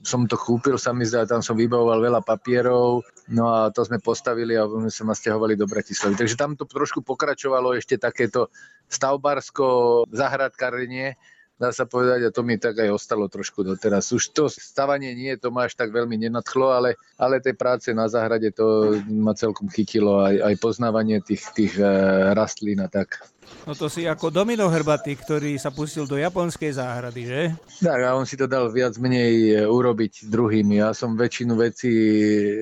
som 0.00 0.24
to 0.24 0.36
kúpil, 0.36 0.80
sa 0.80 0.96
mi 0.96 1.04
zdá, 1.04 1.28
tam 1.28 1.44
som 1.44 1.56
vybavoval 1.56 2.00
veľa 2.00 2.20
papierov, 2.24 3.04
no 3.28 3.44
a 3.52 3.68
to 3.68 3.84
sme 3.84 4.00
postavili 4.00 4.56
a 4.56 4.64
sme 4.64 4.88
sa 4.88 5.04
nasťahovali 5.04 5.54
do 5.56 5.68
Bratislavy. 5.68 6.16
Takže 6.16 6.36
tam 6.40 6.56
to 6.56 6.64
trošku 6.64 7.04
pokračovalo 7.04 7.76
ešte 7.76 8.00
takéto 8.00 8.48
stavbarsko 8.88 10.08
zahradkarenie, 10.08 11.20
dá 11.60 11.68
sa 11.76 11.84
povedať, 11.84 12.24
a 12.24 12.30
to 12.32 12.40
mi 12.40 12.56
tak 12.56 12.80
aj 12.80 12.88
ostalo 12.88 13.28
trošku 13.28 13.60
doteraz. 13.60 14.08
Už 14.16 14.32
to 14.32 14.48
stavanie 14.48 15.12
nie, 15.12 15.36
to 15.36 15.52
ma 15.52 15.68
až 15.68 15.76
tak 15.76 15.92
veľmi 15.92 16.16
nenadchlo, 16.16 16.72
ale, 16.72 16.96
ale 17.20 17.44
tej 17.44 17.52
práce 17.52 17.92
na 17.92 18.08
záhrade 18.08 18.48
to 18.56 18.96
ma 19.12 19.36
celkom 19.36 19.68
chytilo, 19.68 20.24
aj, 20.24 20.40
aj 20.40 20.54
poznávanie 20.56 21.20
tých, 21.20 21.44
tých 21.52 21.76
e, 21.76 21.84
rastlín 22.32 22.80
a 22.80 22.88
tak. 22.88 23.20
No 23.68 23.76
to 23.76 23.92
si 23.92 24.08
ako 24.08 24.32
Domino 24.32 24.72
Hrbaty, 24.72 25.20
ktorý 25.20 25.60
sa 25.60 25.68
pustil 25.68 26.08
do 26.08 26.16
japonskej 26.16 26.80
záhrady, 26.80 27.22
že? 27.28 27.42
Tak 27.84 28.00
a 28.08 28.16
on 28.16 28.24
si 28.24 28.40
to 28.40 28.48
dal 28.48 28.72
viac 28.72 28.96
menej 28.96 29.34
e, 29.36 29.68
urobiť 29.68 30.32
druhými. 30.32 30.80
Ja 30.80 30.96
som 30.96 31.12
väčšinu 31.12 31.60
vecí 31.60 31.92
e, 31.92 32.56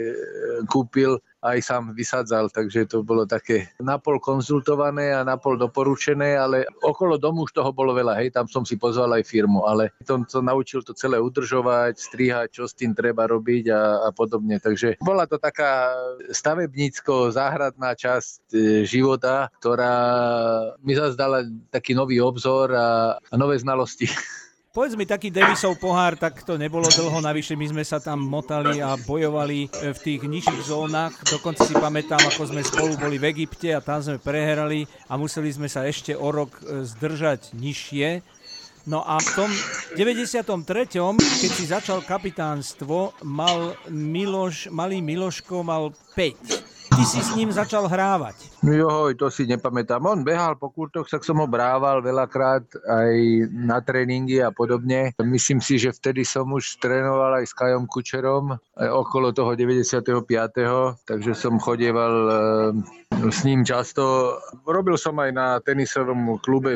kúpil 0.66 1.22
aj 1.42 1.58
sám 1.62 1.94
vysádzal, 1.94 2.50
takže 2.50 2.90
to 2.90 3.06
bolo 3.06 3.22
také 3.22 3.70
napol 3.78 4.18
konzultované 4.18 5.14
a 5.14 5.22
napol 5.22 5.54
doporučené, 5.54 6.34
ale 6.34 6.66
okolo 6.82 7.14
domu 7.14 7.46
už 7.46 7.54
toho 7.54 7.70
bolo 7.70 7.94
veľa, 7.94 8.18
hej, 8.18 8.34
tam 8.34 8.50
som 8.50 8.66
si 8.66 8.74
pozval 8.74 9.14
aj 9.14 9.24
firmu, 9.26 9.62
ale 9.62 9.94
som 10.02 10.26
to 10.26 10.42
naučil 10.42 10.82
to 10.82 10.90
celé 10.94 11.22
udržovať, 11.22 11.94
strihať, 11.94 12.48
čo 12.50 12.64
s 12.66 12.74
tým 12.74 12.92
treba 12.92 13.30
robiť 13.30 13.70
a, 13.70 13.82
a 14.06 14.10
podobne, 14.10 14.58
takže 14.58 14.98
bola 14.98 15.30
to 15.30 15.38
taká 15.38 15.94
stavebnícko-záhradná 16.34 17.94
časť 17.94 18.42
e, 18.50 18.58
života, 18.82 19.46
ktorá 19.62 19.94
mi 20.82 20.98
zazdala 20.98 21.46
taký 21.70 21.94
nový 21.94 22.18
obzor 22.18 22.74
a, 22.74 23.14
a 23.18 23.34
nové 23.38 23.58
znalosti. 23.62 24.10
Povedz 24.68 25.00
mi, 25.00 25.08
taký 25.08 25.32
Davisov 25.32 25.80
pohár, 25.80 26.20
tak 26.20 26.44
to 26.44 26.60
nebolo 26.60 26.84
dlho, 26.92 27.24
navyše 27.24 27.56
my 27.56 27.72
sme 27.72 27.84
sa 27.88 27.96
tam 28.04 28.20
motali 28.20 28.84
a 28.84 29.00
bojovali 29.00 29.64
e, 29.64 29.68
v 29.96 29.98
tých 29.98 30.28
nižších 30.28 30.68
zónach. 30.68 31.16
Dokonca 31.24 31.64
si 31.64 31.72
pamätám, 31.72 32.20
ako 32.20 32.52
sme 32.52 32.60
spolu 32.60 32.92
boli 33.00 33.16
v 33.16 33.32
Egypte 33.32 33.72
a 33.72 33.80
tam 33.80 34.04
sme 34.04 34.20
prehrali 34.20 34.84
a 35.08 35.16
museli 35.16 35.48
sme 35.48 35.72
sa 35.72 35.88
ešte 35.88 36.12
o 36.12 36.28
rok 36.28 36.52
e, 36.60 36.84
zdržať 36.84 37.56
nižšie. 37.56 38.20
No 38.84 39.00
a 39.00 39.16
v 39.16 39.28
tom 39.32 39.50
93., 39.96 40.36
keď 41.16 41.50
si 41.56 41.64
začal 41.64 42.04
kapitánstvo, 42.04 43.16
mal 43.24 43.72
Miloš, 43.88 44.68
malý 44.68 45.00
Miloško 45.00 45.64
mal 45.64 45.96
5 46.12 46.78
ty 46.98 47.04
si 47.06 47.22
s 47.22 47.30
ním 47.38 47.54
začal 47.54 47.86
hrávať? 47.86 48.34
Joj, 48.68 49.16
to 49.16 49.32
si 49.32 49.48
nepamätám. 49.48 50.04
On 50.04 50.20
behal 50.20 50.60
po 50.60 50.68
kurtoch, 50.68 51.08
tak 51.08 51.24
som 51.24 51.40
ho 51.40 51.48
brával 51.48 52.04
veľakrát 52.04 52.68
aj 52.84 53.12
na 53.48 53.80
tréningy 53.80 54.44
a 54.44 54.52
podobne. 54.52 55.16
Myslím 55.24 55.64
si, 55.64 55.80
že 55.80 55.96
vtedy 55.96 56.28
som 56.28 56.52
už 56.52 56.76
trénoval 56.76 57.40
aj 57.40 57.48
s 57.48 57.56
Kajom 57.56 57.88
Kučerom 57.88 58.60
okolo 58.76 59.32
toho 59.32 59.56
95. 59.56 60.12
Takže 61.08 61.32
som 61.32 61.56
chodieval 61.56 62.14
eh, 62.28 62.98
s 63.32 63.42
ním 63.42 63.64
často. 63.64 64.36
Robil 64.62 64.94
som 65.00 65.18
aj 65.18 65.30
na 65.32 65.48
tenisovom 65.64 66.38
klube 66.38 66.70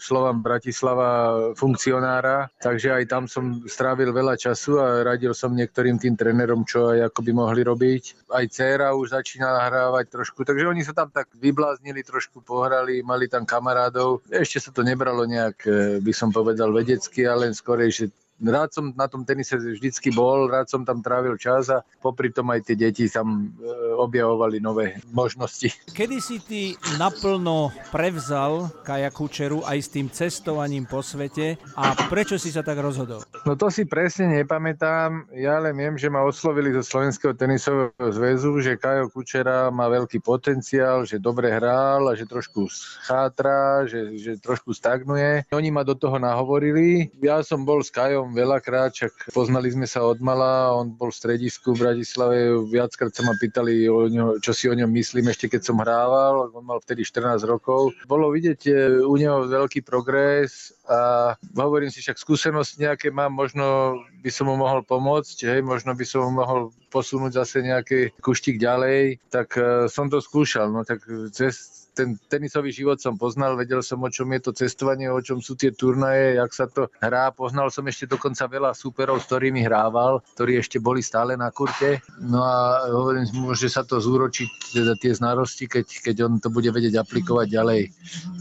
Slovan 0.00 0.42
Bratislava 0.42 1.52
funkcionára, 1.54 2.50
takže 2.58 2.96
aj 2.96 3.04
tam 3.06 3.24
som 3.30 3.62
strávil 3.68 4.10
veľa 4.10 4.34
času 4.34 4.82
a 4.82 5.06
radil 5.06 5.36
som 5.36 5.54
niektorým 5.54 6.00
tým 6.00 6.18
trénerom, 6.18 6.66
čo 6.66 6.90
aj 6.90 7.12
ako 7.12 7.20
by 7.22 7.32
mohli 7.36 7.62
robiť. 7.62 8.26
Aj 8.32 8.44
dcéra 8.48 8.96
už 8.98 9.14
začína 9.14 9.46
nahrávať 9.46 10.10
trošku, 10.10 10.42
takže 10.42 10.66
oni 10.66 10.82
sa 10.82 10.96
tam 10.96 11.12
tak 11.14 11.25
vybláznili, 11.34 12.00
trošku 12.02 12.40
pohrali, 12.40 13.02
mali 13.02 13.28
tam 13.28 13.44
kamarádov. 13.44 14.24
Ešte 14.30 14.58
sa 14.62 14.70
to 14.72 14.86
nebralo 14.86 15.26
nejak, 15.26 15.56
eh, 15.66 15.98
by 16.00 16.12
som 16.14 16.30
povedal, 16.30 16.70
vedecky, 16.72 17.26
ale 17.26 17.50
len 17.50 17.54
skorej, 17.54 17.90
že 17.92 18.04
rád 18.40 18.70
som 18.72 18.92
na 18.92 19.08
tom 19.08 19.24
tenise 19.24 19.56
vždycky 19.56 20.12
bol, 20.12 20.48
rád 20.48 20.68
som 20.68 20.84
tam 20.84 21.00
trávil 21.00 21.40
čas 21.40 21.72
a 21.72 21.80
popri 22.04 22.28
tom 22.28 22.52
aj 22.52 22.68
tie 22.68 22.76
deti 22.76 23.08
tam 23.08 23.52
e, 23.56 23.66
objavovali 23.96 24.60
nové 24.60 25.00
možnosti. 25.10 25.72
Kedy 25.92 26.16
si 26.20 26.36
ty 26.44 26.60
naplno 27.00 27.72
prevzal 27.88 28.68
Kaja 28.84 29.08
Kučeru 29.08 29.64
aj 29.64 29.78
s 29.80 29.88
tým 29.88 30.06
cestovaním 30.12 30.84
po 30.84 31.00
svete 31.00 31.56
a 31.74 31.96
prečo 32.08 32.36
si 32.36 32.52
sa 32.52 32.60
tak 32.60 32.76
rozhodol? 32.80 33.24
No 33.48 33.56
to 33.56 33.72
si 33.72 33.88
presne 33.88 34.42
nepamätám, 34.42 35.32
ja 35.32 35.56
len 35.62 35.74
viem, 35.76 35.96
že 35.96 36.12
ma 36.12 36.20
oslovili 36.24 36.74
zo 36.76 36.84
Slovenského 36.84 37.32
tenisového 37.32 38.10
zväzu, 38.12 38.60
že 38.60 38.80
Kajo 38.80 39.08
Kučera 39.08 39.72
má 39.72 39.88
veľký 39.88 40.20
potenciál, 40.20 41.08
že 41.08 41.22
dobre 41.22 41.48
hral 41.48 42.04
a 42.10 42.12
že 42.12 42.28
trošku 42.28 42.68
chátra, 43.06 43.86
že, 43.88 44.18
že 44.18 44.36
trošku 44.36 44.76
stagnuje. 44.76 45.48
Oni 45.54 45.70
ma 45.72 45.86
do 45.86 45.96
toho 45.96 46.20
nahovorili. 46.20 47.08
Ja 47.22 47.40
som 47.40 47.64
bol 47.64 47.80
s 47.80 47.88
Kajom 47.88 48.25
Štefom 48.26 48.42
veľakrát, 48.42 48.90
čak 48.90 49.14
poznali 49.30 49.70
sme 49.70 49.86
sa 49.86 50.02
od 50.02 50.18
mala, 50.18 50.74
on 50.74 50.90
bol 50.90 51.14
v 51.14 51.18
stredisku 51.22 51.78
v 51.78 51.86
Bratislave, 51.86 52.58
viackrát 52.66 53.14
sa 53.14 53.22
ma 53.22 53.38
pýtali, 53.38 53.86
o 53.86 54.10
ňo, 54.10 54.42
čo 54.42 54.50
si 54.50 54.66
o 54.66 54.74
ňom 54.74 54.90
myslím 54.98 55.30
ešte 55.30 55.46
keď 55.46 55.62
som 55.62 55.78
hrával, 55.78 56.50
on 56.50 56.66
mal 56.66 56.82
vtedy 56.82 57.06
14 57.06 57.46
rokov. 57.46 57.94
Bolo 58.10 58.34
vidieť 58.34 58.60
e, 58.66 58.72
u 59.06 59.14
neho 59.14 59.46
veľký 59.46 59.86
progres 59.86 60.74
a 60.90 61.38
hovorím 61.54 61.94
si, 61.94 62.02
však 62.02 62.18
skúsenosť 62.18 62.82
nejaké 62.82 63.14
mám, 63.14 63.30
možno 63.30 63.94
by 64.26 64.30
som 64.34 64.50
mu 64.50 64.58
mohol 64.58 64.82
pomôcť, 64.82 65.46
hej, 65.46 65.60
možno 65.62 65.94
by 65.94 66.02
som 66.02 66.26
mu 66.26 66.42
mohol 66.42 66.74
posunúť 66.90 67.38
zase 67.38 67.62
nejaký 67.62 68.10
kuštík 68.18 68.58
ďalej, 68.58 69.22
tak 69.30 69.54
uh, 69.54 69.86
som 69.86 70.10
to 70.10 70.18
skúšal, 70.18 70.74
no 70.74 70.82
tak 70.82 71.06
cez 71.30 71.85
ten 71.96 72.20
tenisový 72.28 72.68
život 72.68 73.00
som 73.00 73.16
poznal, 73.16 73.56
vedel 73.56 73.80
som, 73.80 74.04
o 74.04 74.12
čom 74.12 74.28
je 74.36 74.40
to 74.44 74.52
cestovanie, 74.52 75.08
o 75.08 75.24
čom 75.24 75.40
sú 75.40 75.56
tie 75.56 75.72
turnaje, 75.72 76.36
jak 76.36 76.52
sa 76.52 76.68
to 76.68 76.92
hrá. 77.00 77.32
Poznal 77.32 77.72
som 77.72 77.88
ešte 77.88 78.04
dokonca 78.04 78.44
veľa 78.44 78.76
súperov, 78.76 79.24
s 79.24 79.32
ktorými 79.32 79.64
hrával, 79.64 80.20
ktorí 80.36 80.60
ešte 80.60 80.76
boli 80.76 81.00
stále 81.00 81.40
na 81.40 81.48
kurte. 81.48 82.04
No 82.20 82.44
a 82.44 82.84
hovorím, 82.92 83.24
môže 83.40 83.72
sa 83.72 83.80
to 83.80 83.96
zúročiť, 83.96 84.76
teda 84.76 84.92
tie 85.00 85.16
znarosti, 85.16 85.64
keď, 85.64 85.86
keď 86.04 86.16
on 86.28 86.32
to 86.36 86.52
bude 86.52 86.68
vedieť 86.68 87.00
aplikovať 87.00 87.46
ďalej. 87.48 87.82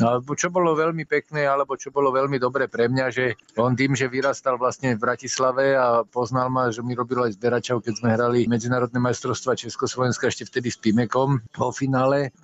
No, 0.04 0.20
čo 0.36 0.52
bolo 0.52 0.76
veľmi 0.76 1.08
pekné, 1.08 1.48
alebo 1.48 1.80
čo 1.80 1.96
bolo 1.96 2.12
veľmi 2.12 2.36
dobre 2.36 2.68
pre 2.68 2.92
mňa, 2.92 3.06
že 3.08 3.40
on 3.56 3.72
tým, 3.80 3.96
že 3.96 4.12
vyrastal 4.12 4.60
vlastne 4.60 5.00
v 5.00 5.04
Bratislave 5.06 5.80
a 5.80 6.04
poznal 6.04 6.52
ma, 6.52 6.68
že 6.68 6.84
mi 6.84 6.92
robil 6.92 7.24
aj 7.24 7.40
zberačov, 7.40 7.80
keď 7.86 7.94
sme 8.04 8.10
hrali 8.12 8.40
medzinárodné 8.52 9.00
majstrovstva 9.00 9.56
Československa 9.56 10.28
ešte 10.28 10.44
vtedy 10.44 10.68
s 10.74 10.82
Pimekom 10.82 11.40
vo 11.56 11.70
finále. 11.72 12.36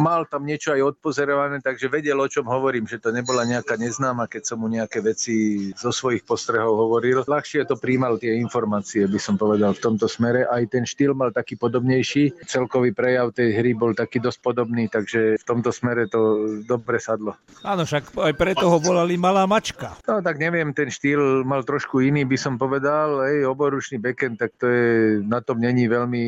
Mal 0.00 0.24
tam 0.30 0.48
niečo 0.54 0.70
aj 0.70 0.94
odpozorované, 0.94 1.58
takže 1.58 1.90
vedel, 1.90 2.14
o 2.22 2.30
čom 2.30 2.46
hovorím, 2.46 2.86
že 2.86 3.02
to 3.02 3.10
nebola 3.10 3.42
nejaká 3.42 3.74
neznáma, 3.74 4.30
keď 4.30 4.54
som 4.54 4.62
mu 4.62 4.70
nejaké 4.70 5.02
veci 5.02 5.68
zo 5.74 5.90
svojich 5.90 6.22
postrehov 6.22 6.78
hovoril. 6.78 7.26
Ľahšie 7.26 7.66
to 7.66 7.74
príjmal 7.74 8.22
tie 8.22 8.38
informácie, 8.38 9.10
by 9.10 9.18
som 9.18 9.34
povedal 9.34 9.74
v 9.74 9.82
tomto 9.82 10.06
smere. 10.06 10.46
Aj 10.46 10.62
ten 10.70 10.86
štýl 10.86 11.10
mal 11.18 11.34
taký 11.34 11.58
podobnejší. 11.58 12.46
Celkový 12.46 12.94
prejav 12.94 13.34
tej 13.34 13.58
hry 13.58 13.74
bol 13.74 13.98
taký 13.98 14.22
dosť 14.22 14.38
podobný, 14.46 14.86
takže 14.86 15.42
v 15.42 15.44
tomto 15.44 15.74
smere 15.74 16.06
to 16.06 16.46
dobre 16.62 17.02
sadlo. 17.02 17.34
Áno, 17.66 17.82
však 17.82 18.14
aj 18.14 18.34
preto 18.38 18.70
ho 18.70 18.78
volali 18.78 19.18
malá 19.18 19.42
mačka. 19.50 19.98
No 20.06 20.22
tak 20.22 20.38
neviem, 20.38 20.70
ten 20.70 20.86
štýl 20.86 21.42
mal 21.42 21.66
trošku 21.66 21.98
iný, 21.98 22.22
by 22.22 22.38
som 22.38 22.54
povedal. 22.54 23.26
Ej, 23.26 23.50
oboručný 23.50 23.98
backend, 23.98 24.38
tak 24.38 24.54
to 24.54 24.70
je, 24.70 24.86
na 25.26 25.42
tom 25.42 25.58
není 25.58 25.90
veľmi, 25.90 26.24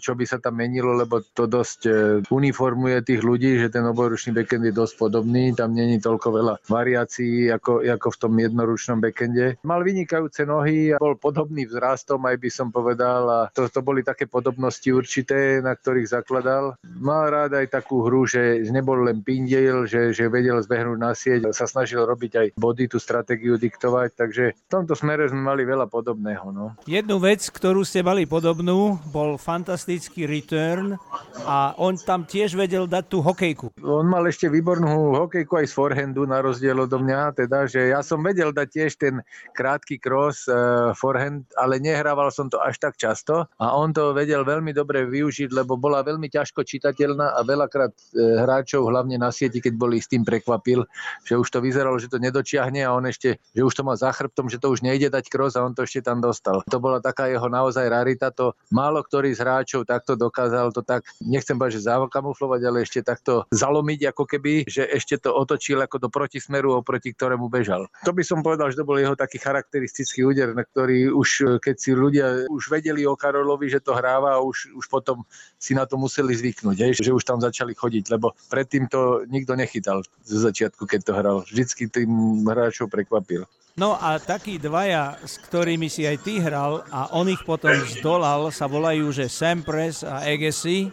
čo 0.00 0.16
by 0.16 0.24
sa 0.24 0.40
tam 0.40 0.56
menilo, 0.56 0.96
lebo 0.96 1.20
to 1.34 1.44
dosť 1.44 1.80
e, 1.84 1.92
uniformuje 2.30 3.02
tých 3.02 3.20
ľudí, 3.26 3.58
že 3.58 3.65
ten 3.68 3.84
oboručný 3.86 4.32
backend 4.34 4.66
je 4.68 4.74
dosť 4.74 4.94
podobný, 4.98 5.54
tam 5.54 5.72
není 5.74 6.00
toľko 6.00 6.28
veľa 6.32 6.54
variácií 6.66 7.50
ako, 7.52 7.84
ako 7.86 8.08
v 8.12 8.20
tom 8.20 8.32
jednoručnom 8.36 8.98
backende. 8.98 9.60
Mal 9.62 9.80
vynikajúce 9.84 10.48
nohy 10.48 10.94
a 10.94 11.00
bol 11.00 11.18
podobný 11.18 11.66
vzrastom, 11.68 12.22
aj 12.26 12.36
by 12.40 12.50
som 12.50 12.68
povedal, 12.70 13.22
a 13.26 13.40
to, 13.52 13.68
to 13.70 13.80
boli 13.82 14.02
také 14.06 14.26
podobnosti 14.28 14.86
určité, 14.90 15.60
na 15.60 15.74
ktorých 15.74 16.10
zakladal. 16.10 16.78
Mal 16.82 17.30
rád 17.30 17.58
aj 17.58 17.72
takú 17.72 18.06
hru, 18.06 18.26
že 18.26 18.66
nebol 18.70 19.06
len 19.06 19.20
pindel, 19.22 19.86
že, 19.88 20.10
že 20.14 20.30
vedel 20.30 20.58
zbehnúť 20.62 20.98
na 20.98 21.12
sieť, 21.12 21.48
sa 21.54 21.64
snažil 21.68 22.04
robiť 22.04 22.32
aj 22.36 22.46
body, 22.56 22.86
tú 22.86 23.02
stratégiu 23.02 23.58
diktovať, 23.58 24.10
takže 24.14 24.44
v 24.54 24.70
tomto 24.70 24.94
smere 24.94 25.26
sme 25.26 25.42
mali 25.42 25.66
veľa 25.66 25.90
podobného. 25.90 26.54
No. 26.54 26.64
Jednu 26.86 27.18
vec, 27.18 27.42
ktorú 27.50 27.82
ste 27.82 28.04
mali 28.04 28.28
podobnú, 28.28 29.00
bol 29.10 29.34
fantastický 29.40 30.28
return 30.28 30.94
a 31.42 31.74
on 31.80 31.98
tam 31.98 32.22
tiež 32.22 32.54
vedel 32.54 32.86
dať 32.86 33.04
tú 33.10 33.18
hokejku 33.56 33.72
on 33.86 34.06
mal 34.06 34.24
ešte 34.28 34.52
výbornú 34.52 35.16
hokejku 35.16 35.64
aj 35.64 35.66
z 35.72 35.74
forehandu 35.74 36.28
na 36.28 36.44
rozdiel 36.44 36.76
odo 36.76 37.00
mňa, 37.00 37.32
teda, 37.32 37.64
že 37.64 37.88
ja 37.90 38.04
som 38.04 38.20
vedel 38.20 38.52
dať 38.52 38.68
tiež 38.68 38.92
ten 39.00 39.14
krátky 39.56 39.96
cross 39.96 40.44
uh, 40.46 40.92
forehand, 40.92 41.48
ale 41.56 41.80
nehrával 41.80 42.28
som 42.28 42.52
to 42.52 42.60
až 42.60 42.76
tak 42.76 43.00
často 43.00 43.48
a 43.56 43.66
on 43.72 43.96
to 43.96 44.12
vedel 44.12 44.44
veľmi 44.44 44.76
dobre 44.76 45.08
využiť, 45.08 45.50
lebo 45.56 45.80
bola 45.80 46.04
veľmi 46.04 46.28
ťažko 46.28 46.62
čitateľná 46.62 47.32
a 47.36 47.40
veľakrát 47.42 47.92
uh, 47.92 48.44
hráčov, 48.44 48.92
hlavne 48.92 49.16
na 49.16 49.32
sieti, 49.32 49.64
keď 49.64 49.74
boli 49.74 49.96
s 49.98 50.12
tým 50.12 50.22
prekvapil, 50.22 50.84
že 51.24 51.40
už 51.40 51.48
to 51.48 51.58
vyzeralo, 51.64 51.96
že 51.96 52.12
to 52.12 52.20
nedočiahne 52.20 52.84
a 52.84 52.92
on 52.92 53.08
ešte, 53.08 53.40
že 53.56 53.62
už 53.64 53.72
to 53.72 53.82
má 53.86 53.96
za 53.96 54.12
chrbtom, 54.12 54.52
že 54.52 54.60
to 54.60 54.68
už 54.68 54.84
nejde 54.84 55.08
dať 55.08 55.32
cross 55.32 55.56
a 55.56 55.64
on 55.64 55.72
to 55.72 55.86
ešte 55.86 56.04
tam 56.04 56.20
dostal. 56.20 56.60
To 56.68 56.78
bola 56.82 57.00
taká 57.00 57.30
jeho 57.30 57.48
naozaj 57.48 57.86
rarita, 57.88 58.28
to 58.34 58.52
málo 58.68 59.00
ktorý 59.00 59.32
z 59.32 59.40
hráčov 59.40 59.86
takto 59.86 60.18
dokázal 60.18 60.74
to 60.74 60.82
tak, 60.82 61.06
nechcem 61.22 61.54
povedať, 61.54 61.78
že 61.78 61.86
zakamuflovať, 61.86 62.60
ale 62.66 62.82
ešte 62.82 63.00
takto 63.04 63.35
zalomiť 63.52 64.14
ako 64.14 64.24
keby, 64.24 64.64
že 64.64 64.88
ešte 64.88 65.20
to 65.20 65.34
otočil 65.34 65.82
ako 65.82 66.06
do 66.06 66.08
protismeru, 66.08 66.78
oproti 66.78 67.12
ktorému 67.12 67.50
bežal. 67.52 67.90
To 68.08 68.14
by 68.16 68.22
som 68.24 68.40
povedal, 68.40 68.72
že 68.72 68.80
to 68.80 68.88
bol 68.88 68.96
jeho 68.96 69.12
taký 69.12 69.36
charakteristický 69.36 70.24
úder, 70.24 70.56
na 70.56 70.64
ktorý 70.64 71.12
už, 71.12 71.60
keď 71.60 71.76
si 71.76 71.90
ľudia 71.92 72.26
už 72.48 72.72
vedeli 72.72 73.04
o 73.04 73.18
Karolovi, 73.18 73.68
že 73.68 73.84
to 73.84 73.92
hráva 73.92 74.38
a 74.38 74.44
už, 74.44 74.72
už 74.72 74.86
potom 74.88 75.26
si 75.60 75.76
na 75.76 75.84
to 75.84 76.00
museli 76.00 76.32
zvyknúť, 76.32 76.76
hej, 76.80 76.92
že 76.96 77.12
už 77.12 77.26
tam 77.26 77.42
začali 77.42 77.76
chodiť, 77.76 78.04
lebo 78.14 78.32
predtým 78.48 78.88
to 78.88 79.26
nikto 79.28 79.52
nechytal 79.58 80.00
zo 80.24 80.38
začiatku, 80.38 80.86
keď 80.86 81.00
to 81.04 81.12
hral. 81.12 81.36
Vždycky 81.44 81.90
tým 81.90 82.44
hráčov 82.46 82.88
prekvapil. 82.88 83.44
No 83.76 83.92
a 83.92 84.16
takí 84.16 84.56
dvaja, 84.56 85.20
s 85.20 85.36
ktorými 85.36 85.92
si 85.92 86.08
aj 86.08 86.24
ty 86.24 86.40
hral 86.40 86.80
a 86.88 87.12
on 87.12 87.28
ich 87.28 87.44
potom 87.44 87.76
zdolal, 87.84 88.48
sa 88.48 88.64
volajú, 88.64 89.12
že 89.12 89.28
Sampres 89.28 90.00
a 90.00 90.24
Agassi. 90.24 90.88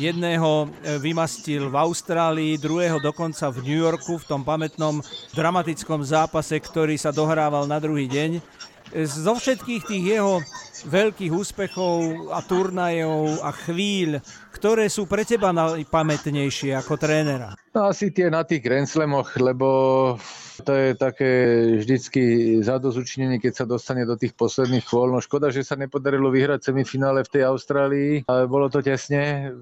Jedného 0.00 0.66
e, 0.66 0.96
vymastil 0.96 1.68
v 1.68 1.76
Austrálii, 1.76 2.60
druhého 2.60 2.96
dokonca 3.02 3.52
v 3.52 3.60
New 3.60 3.80
Yorku 3.82 4.16
v 4.16 4.28
tom 4.28 4.40
pamätnom 4.40 5.04
dramatickom 5.36 6.00
zápase, 6.00 6.56
ktorý 6.56 6.96
sa 6.96 7.12
dohrával 7.12 7.68
na 7.68 7.76
druhý 7.76 8.08
deň. 8.08 8.30
E, 8.38 8.40
zo 9.04 9.36
všetkých 9.36 9.82
tých 9.84 10.04
jeho 10.16 10.40
veľkých 10.86 11.32
úspechov 11.32 12.30
a 12.34 12.40
turnajov 12.42 13.44
a 13.44 13.50
chvíľ, 13.54 14.18
ktoré 14.54 14.90
sú 14.90 15.06
pre 15.06 15.22
teba 15.22 15.54
najpamätnejšie 15.54 16.74
ako 16.74 16.98
trénera? 16.98 17.54
No 17.74 17.90
asi 17.90 18.10
tie 18.10 18.30
na 18.30 18.42
tých 18.42 18.62
Grand 18.62 18.88
Slamoch, 18.88 19.34
lebo 19.38 19.66
to 20.62 20.72
je 20.72 20.88
také 20.94 21.30
vždycky 21.82 22.22
zadozučnenie, 22.62 23.42
keď 23.42 23.52
sa 23.52 23.64
dostane 23.66 24.06
do 24.06 24.14
tých 24.14 24.32
posledných 24.38 24.86
chôľ. 24.86 25.18
No 25.18 25.20
škoda, 25.20 25.50
že 25.50 25.66
sa 25.66 25.74
nepodarilo 25.74 26.30
vyhrať 26.30 26.72
semifinále 26.72 27.26
v 27.26 27.32
tej 27.34 27.42
Austrálii, 27.50 28.12
ale 28.30 28.46
bolo 28.46 28.70
to 28.70 28.80
tesne 28.80 29.52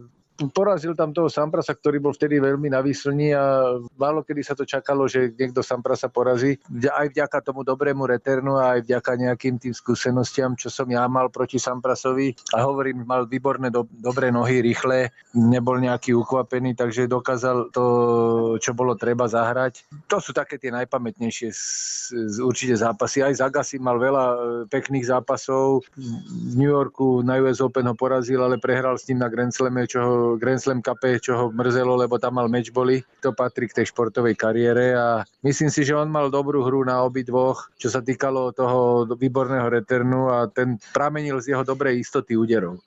porazil 0.48 0.96
tam 0.96 1.12
toho 1.12 1.28
Samprasa, 1.28 1.76
ktorý 1.76 2.00
bol 2.00 2.16
vtedy 2.16 2.40
veľmi 2.40 2.72
na 2.72 2.80
výslni 2.80 3.36
a 3.36 3.76
málo 4.00 4.24
kedy 4.24 4.40
sa 4.40 4.56
to 4.56 4.64
čakalo, 4.64 5.04
že 5.04 5.34
niekto 5.36 5.60
Samprasa 5.60 6.08
porazí. 6.08 6.56
Aj 6.88 7.04
vďaka 7.04 7.44
tomu 7.44 7.66
dobrému 7.66 8.08
returnu 8.08 8.56
a 8.56 8.78
aj 8.78 8.88
vďaka 8.88 9.10
nejakým 9.20 9.60
tým 9.60 9.74
skúsenostiam, 9.74 10.54
čo 10.54 10.70
som 10.70 10.86
ja 10.88 11.04
mal 11.10 11.28
proti 11.28 11.58
Samprasovi. 11.58 12.56
A 12.56 12.64
hovorím, 12.64 13.02
mal 13.02 13.26
výborné, 13.26 13.68
do, 13.68 13.84
dobré 13.90 14.30
nohy, 14.30 14.62
rýchle, 14.62 15.10
nebol 15.34 15.82
nejaký 15.82 16.14
ukvapený, 16.14 16.78
takže 16.78 17.10
dokázal 17.10 17.74
to, 17.74 17.84
čo 18.62 18.70
bolo 18.72 18.94
treba 18.94 19.26
zahrať. 19.26 19.90
To 20.06 20.22
sú 20.22 20.30
také 20.30 20.56
tie 20.62 20.70
najpamätnejšie 20.70 21.48
z, 21.50 21.62
z 22.14 22.36
určite 22.38 22.78
zápasy. 22.78 23.26
Aj 23.26 23.34
Zagassi 23.34 23.82
mal 23.82 23.98
veľa 23.98 24.24
e, 24.30 24.36
pekných 24.70 25.10
zápasov. 25.10 25.82
V 25.98 26.54
New 26.54 26.70
Yorku 26.70 27.26
na 27.26 27.42
US 27.42 27.58
Open 27.58 27.90
ho 27.90 27.94
porazil, 27.98 28.38
ale 28.38 28.62
prehral 28.62 28.94
s 28.94 29.10
ním 29.10 29.24
na 29.24 29.28
Grand 29.32 29.50
Slame, 29.50 29.90
čo 29.90 29.98
ho 29.98 30.16
Grand 30.36 30.60
Slam 30.60 30.84
Cup, 30.84 31.00
čo 31.18 31.32
ho 31.34 31.44
mrzelo, 31.48 31.96
lebo 31.96 32.20
tam 32.20 32.36
mal 32.36 32.46
matchboli. 32.46 33.02
To 33.24 33.32
patrí 33.32 33.66
k 33.66 33.82
tej 33.82 33.90
športovej 33.90 34.36
kariére 34.36 34.94
a 34.94 35.24
myslím 35.42 35.72
si, 35.72 35.82
že 35.82 35.96
on 35.96 36.12
mal 36.12 36.28
dobrú 36.28 36.62
hru 36.62 36.84
na 36.84 37.00
obi 37.02 37.24
dvoch, 37.24 37.72
čo 37.80 37.88
sa 37.88 38.04
týkalo 38.04 38.52
toho 38.52 39.08
výborného 39.08 39.66
returnu 39.66 40.28
a 40.30 40.46
ten 40.46 40.76
pramenil 40.94 41.40
z 41.40 41.56
jeho 41.56 41.64
dobrej 41.64 42.04
istoty 42.04 42.36
úderov. 42.36 42.78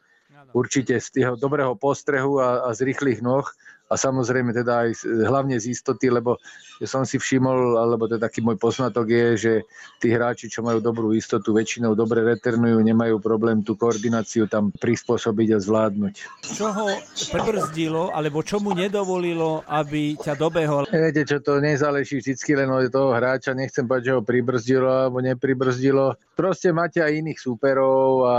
Určite 0.54 1.02
z 1.02 1.10
jeho 1.18 1.34
dobrého 1.34 1.74
postrehu 1.74 2.38
a, 2.38 2.70
a 2.70 2.78
z 2.78 2.86
rýchlych 2.94 3.26
noh 3.26 3.50
a 3.94 3.96
samozrejme 3.96 4.50
teda 4.58 4.90
aj 4.90 5.06
hlavne 5.06 5.62
z 5.62 5.70
istoty, 5.70 6.10
lebo 6.10 6.42
som 6.82 7.06
si 7.06 7.22
všimol, 7.22 7.78
alebo 7.78 8.10
to 8.10 8.18
taký 8.18 8.42
môj 8.42 8.58
poznatok 8.58 9.06
je, 9.06 9.28
že 9.38 9.54
tí 10.02 10.10
hráči, 10.10 10.50
čo 10.50 10.66
majú 10.66 10.82
dobrú 10.82 11.14
istotu, 11.14 11.54
väčšinou 11.54 11.94
dobre 11.94 12.26
returnujú, 12.26 12.82
nemajú 12.82 13.22
problém 13.22 13.62
tú 13.62 13.78
koordináciu 13.78 14.50
tam 14.50 14.74
prispôsobiť 14.74 15.48
a 15.54 15.58
zvládnuť. 15.62 16.14
Čo 16.58 16.74
ho 16.74 16.90
prebrzdilo, 17.30 18.10
alebo 18.10 18.42
čo 18.42 18.58
mu 18.58 18.74
nedovolilo, 18.74 19.62
aby 19.70 20.18
ťa 20.18 20.34
dobehol? 20.34 20.90
Viete, 20.90 21.24
čo 21.30 21.38
to 21.40 21.62
nezáleží 21.62 22.18
vždy 22.20 22.34
len 22.58 22.70
od 22.74 22.90
toho 22.90 23.14
hráča, 23.14 23.54
nechcem 23.54 23.86
povedať, 23.86 24.10
že 24.10 24.16
ho 24.18 24.22
pribrzdilo 24.26 24.90
alebo 24.90 25.22
nepribrzdilo. 25.22 26.18
Proste 26.34 26.74
máte 26.74 26.98
aj 26.98 27.13
iných 27.13 27.40
súperov 27.40 28.25
a 28.25 28.38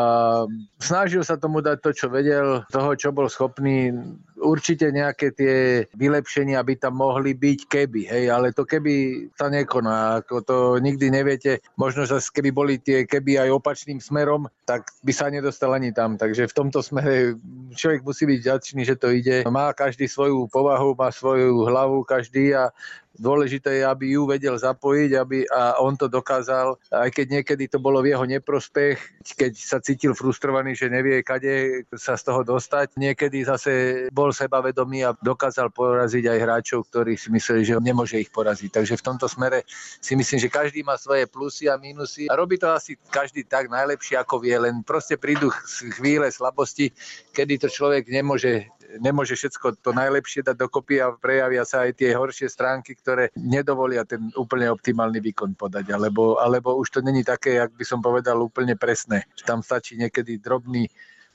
snažil 0.83 1.23
sa 1.23 1.39
tomu 1.39 1.63
dať 1.63 1.79
to, 1.79 1.91
čo 1.95 2.07
vedel, 2.11 2.67
toho, 2.75 2.91
čo 2.99 3.15
bol 3.15 3.31
schopný. 3.31 3.95
Určite 4.35 4.91
nejaké 4.91 5.31
tie 5.31 5.87
vylepšenia 5.95 6.59
by 6.67 6.75
tam 6.75 6.99
mohli 6.99 7.39
byť 7.39 7.61
keby, 7.71 8.03
hej, 8.11 8.25
ale 8.35 8.51
to 8.51 8.67
keby 8.67 9.27
sa 9.39 9.47
nekoná, 9.47 10.21
ako 10.21 10.35
to 10.43 10.57
nikdy 10.83 11.09
neviete, 11.09 11.63
možno, 11.79 12.03
že 12.03 12.19
keby 12.19 12.51
boli 12.51 12.75
tie 12.83 13.07
keby 13.07 13.47
aj 13.47 13.63
opačným 13.63 14.03
smerom, 14.03 14.51
tak 14.67 14.91
by 15.07 15.13
sa 15.15 15.31
nedostal 15.31 15.73
ani 15.73 15.95
tam, 15.95 16.19
takže 16.19 16.51
v 16.51 16.57
tomto 16.57 16.83
smere 16.83 17.39
človek 17.79 18.03
musí 18.03 18.27
byť 18.27 18.39
vďačný, 18.43 18.83
že 18.83 18.99
to 18.99 19.15
ide. 19.15 19.47
Má 19.49 19.71
každý 19.73 20.11
svoju 20.11 20.51
povahu, 20.51 20.99
má 20.99 21.15
svoju 21.15 21.65
hlavu 21.65 22.03
každý 22.05 22.53
a 22.59 22.75
Dôležité 23.15 23.79
je, 23.79 23.85
aby 23.87 24.19
ju 24.19 24.27
vedel 24.27 24.59
zapojiť 24.59 25.11
aby, 25.15 25.47
a 25.47 25.79
on 25.79 25.95
to 25.95 26.11
dokázal, 26.11 26.75
aj 26.91 27.11
keď 27.15 27.27
niekedy 27.41 27.71
to 27.71 27.79
bolo 27.79 28.03
v 28.03 28.11
jeho 28.11 28.27
neprospech, 28.27 29.23
keď 29.39 29.53
sa 29.55 29.79
cítil 29.79 30.19
frustrovaný, 30.19 30.75
že 30.75 30.91
nevie, 30.91 31.23
kade 31.23 31.87
sa 31.95 32.19
z 32.19 32.23
toho 32.27 32.43
dostať. 32.43 32.99
Niekedy 32.99 33.47
zase 33.47 33.73
bol 34.11 34.35
sebavedomý 34.35 35.07
a 35.07 35.15
dokázal 35.15 35.71
poraziť 35.71 36.25
aj 36.27 36.39
hráčov, 36.43 36.91
ktorí 36.91 37.15
si 37.15 37.31
mysleli, 37.31 37.63
že 37.63 37.79
nemôže 37.79 38.19
ich 38.19 38.35
poraziť. 38.35 38.71
Takže 38.83 38.99
v 38.99 39.07
tomto 39.07 39.31
smere 39.31 39.63
si 40.03 40.19
myslím, 40.19 40.39
že 40.43 40.51
každý 40.51 40.83
má 40.83 40.99
svoje 40.99 41.31
plusy 41.31 41.71
a 41.71 41.79
minusy 41.79 42.27
a 42.27 42.35
robí 42.35 42.59
to 42.59 42.67
asi 42.75 42.99
každý 43.11 43.47
tak 43.47 43.71
najlepšie, 43.71 44.19
ako 44.19 44.43
vie, 44.43 44.59
len 44.59 44.83
proste 44.83 45.15
prídu 45.15 45.55
chvíle 45.95 46.27
slabosti, 46.35 46.91
kedy 47.31 47.63
to 47.63 47.69
človek 47.71 48.11
nemôže 48.11 48.67
nemôže 49.01 49.39
všetko 49.39 49.81
to 49.81 49.91
najlepšie 49.95 50.45
dať 50.47 50.57
dokopy 50.59 51.01
a 51.01 51.15
prejavia 51.15 51.63
sa 51.67 51.87
aj 51.87 51.99
tie 51.99 52.15
horšie 52.15 52.51
stránky, 52.51 52.95
ktoré 52.99 53.31
nedovolia 53.39 54.03
ten 54.07 54.31
úplne 54.35 54.71
optimálny 54.71 55.23
výkon 55.23 55.57
podať, 55.59 55.95
alebo, 55.95 56.39
alebo 56.39 56.77
už 56.79 56.99
to 56.99 57.01
není 57.01 57.23
také, 57.23 57.59
jak 57.59 57.73
by 57.75 57.85
som 57.87 58.03
povedal, 58.03 58.39
úplne 58.43 58.79
presné. 58.79 59.27
Tam 59.47 59.65
stačí 59.65 59.97
niekedy 59.99 60.39
drobný 60.43 60.87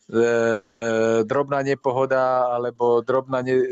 E, 0.09 0.59
drobná 1.27 1.59
nepohoda 1.59 2.47
alebo 2.55 3.03
drobná 3.03 3.43
ne, 3.43 3.51
e, 3.51 3.67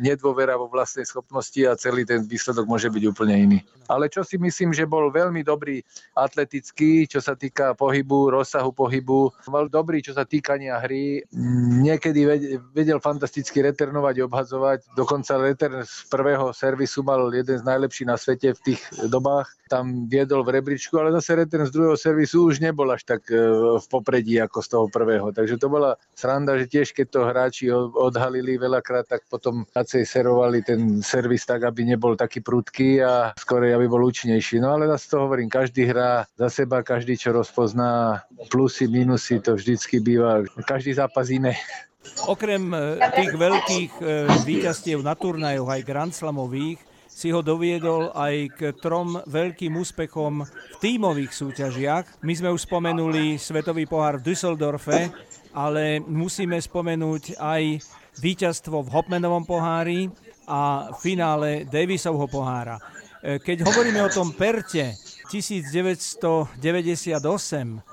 nedôvera 0.00 0.56
vo 0.56 0.64
vlastnej 0.72 1.04
schopnosti 1.04 1.60
a 1.68 1.76
celý 1.76 2.08
ten 2.08 2.24
výsledok 2.24 2.64
môže 2.64 2.88
byť 2.88 3.04
úplne 3.04 3.36
iný. 3.36 3.58
Ale 3.92 4.08
čo 4.08 4.24
si 4.24 4.40
myslím, 4.40 4.72
že 4.72 4.88
bol 4.88 5.12
veľmi 5.12 5.44
dobrý 5.44 5.84
atletický, 6.16 7.04
čo 7.04 7.20
sa 7.20 7.36
týka 7.36 7.76
pohybu, 7.76 8.32
rozsahu 8.32 8.72
pohybu, 8.72 9.28
mal 9.52 9.68
dobrý, 9.68 10.00
čo 10.00 10.16
sa 10.16 10.24
týkania 10.24 10.80
hry, 10.80 11.20
niekedy 11.84 12.24
vedel 12.72 12.96
fantasticky 12.96 13.60
returnovať, 13.60 14.24
obhadzovať, 14.24 14.78
dokonca 14.96 15.36
return 15.36 15.84
z 15.84 16.08
prvého 16.08 16.48
servisu 16.56 17.04
mal 17.04 17.28
jeden 17.28 17.60
z 17.60 17.64
najlepších 17.68 18.08
na 18.08 18.16
svete 18.16 18.56
v 18.56 18.60
tých 18.72 18.80
dobách, 19.12 19.52
tam 19.68 20.08
viedol 20.08 20.48
v 20.48 20.64
rebríčku, 20.64 20.96
ale 20.96 21.12
zase 21.20 21.44
return 21.44 21.68
z 21.68 21.76
druhého 21.76 21.96
servisu 22.00 22.48
už 22.48 22.64
nebol 22.64 22.88
až 22.88 23.04
tak 23.04 23.28
v 23.28 23.86
popredí 23.92 24.40
ako 24.40 24.58
z 24.64 24.68
toho 24.72 24.86
prvého. 24.88 25.28
Takže 25.30 25.60
to 25.60 25.68
bola 25.68 25.98
sranda, 26.16 26.56
že 26.56 26.66
tiež 26.70 26.96
keď 26.96 27.06
to 27.12 27.20
hráči 27.28 27.64
odhalili 27.74 28.56
veľakrát, 28.56 29.04
tak 29.04 29.28
potom 29.28 29.68
viacej 29.68 30.02
serovali 30.08 30.64
ten 30.64 31.04
servis 31.04 31.44
tak, 31.44 31.68
aby 31.68 31.84
nebol 31.84 32.16
taký 32.16 32.40
prudký 32.40 33.04
a 33.04 33.36
skorej, 33.36 33.76
aby 33.76 33.84
bol 33.84 34.00
účinnejší. 34.00 34.56
No 34.60 34.72
ale 34.76 34.88
zase 34.96 35.12
to 35.12 35.16
hovorím, 35.20 35.52
každý 35.52 35.84
hrá 35.84 36.24
za 36.38 36.48
seba, 36.48 36.80
každý 36.80 37.20
čo 37.20 37.36
rozpozná 37.36 38.24
plusy, 38.48 38.88
minusy, 38.88 39.44
to 39.44 39.60
vždycky 39.60 40.00
býva, 40.00 40.40
každý 40.64 40.96
zápas 40.96 41.28
iné. 41.28 41.60
Okrem 42.24 42.70
e, 42.70 43.02
tých 43.18 43.34
veľkých 43.34 43.92
e, 43.98 44.02
víťazstiev 44.46 45.02
na 45.02 45.18
turnajoch 45.18 45.68
aj 45.68 45.82
Grand 45.82 46.14
Slamových, 46.14 46.78
si 47.16 47.32
ho 47.32 47.40
doviedol 47.40 48.12
aj 48.12 48.34
k 48.52 48.60
trom 48.76 49.16
veľkým 49.24 49.72
úspechom 49.72 50.44
v 50.44 50.76
tímových 50.76 51.32
súťažiach. 51.32 52.20
My 52.20 52.36
sme 52.36 52.52
už 52.52 52.68
spomenuli 52.68 53.40
Svetový 53.40 53.88
pohár 53.88 54.20
v 54.20 54.36
Düsseldorfe, 54.36 55.08
ale 55.56 56.04
musíme 56.04 56.60
spomenúť 56.60 57.40
aj 57.40 57.80
víťazstvo 58.20 58.84
v 58.84 58.92
Hopmanovom 58.92 59.48
pohári 59.48 60.12
a 60.44 60.92
finále 61.00 61.64
Davisovho 61.64 62.28
pohára. 62.28 62.76
E, 63.24 63.40
keď 63.40 63.64
hovoríme 63.64 64.04
o 64.04 64.12
tom 64.12 64.36
Perte 64.36 64.92
1998, 65.32 66.52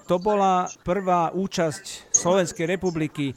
to 0.05 0.15
bola 0.19 0.67
prvá 0.83 1.31
účasť 1.31 2.13
Slovenskej 2.13 2.67
republiky 2.67 3.31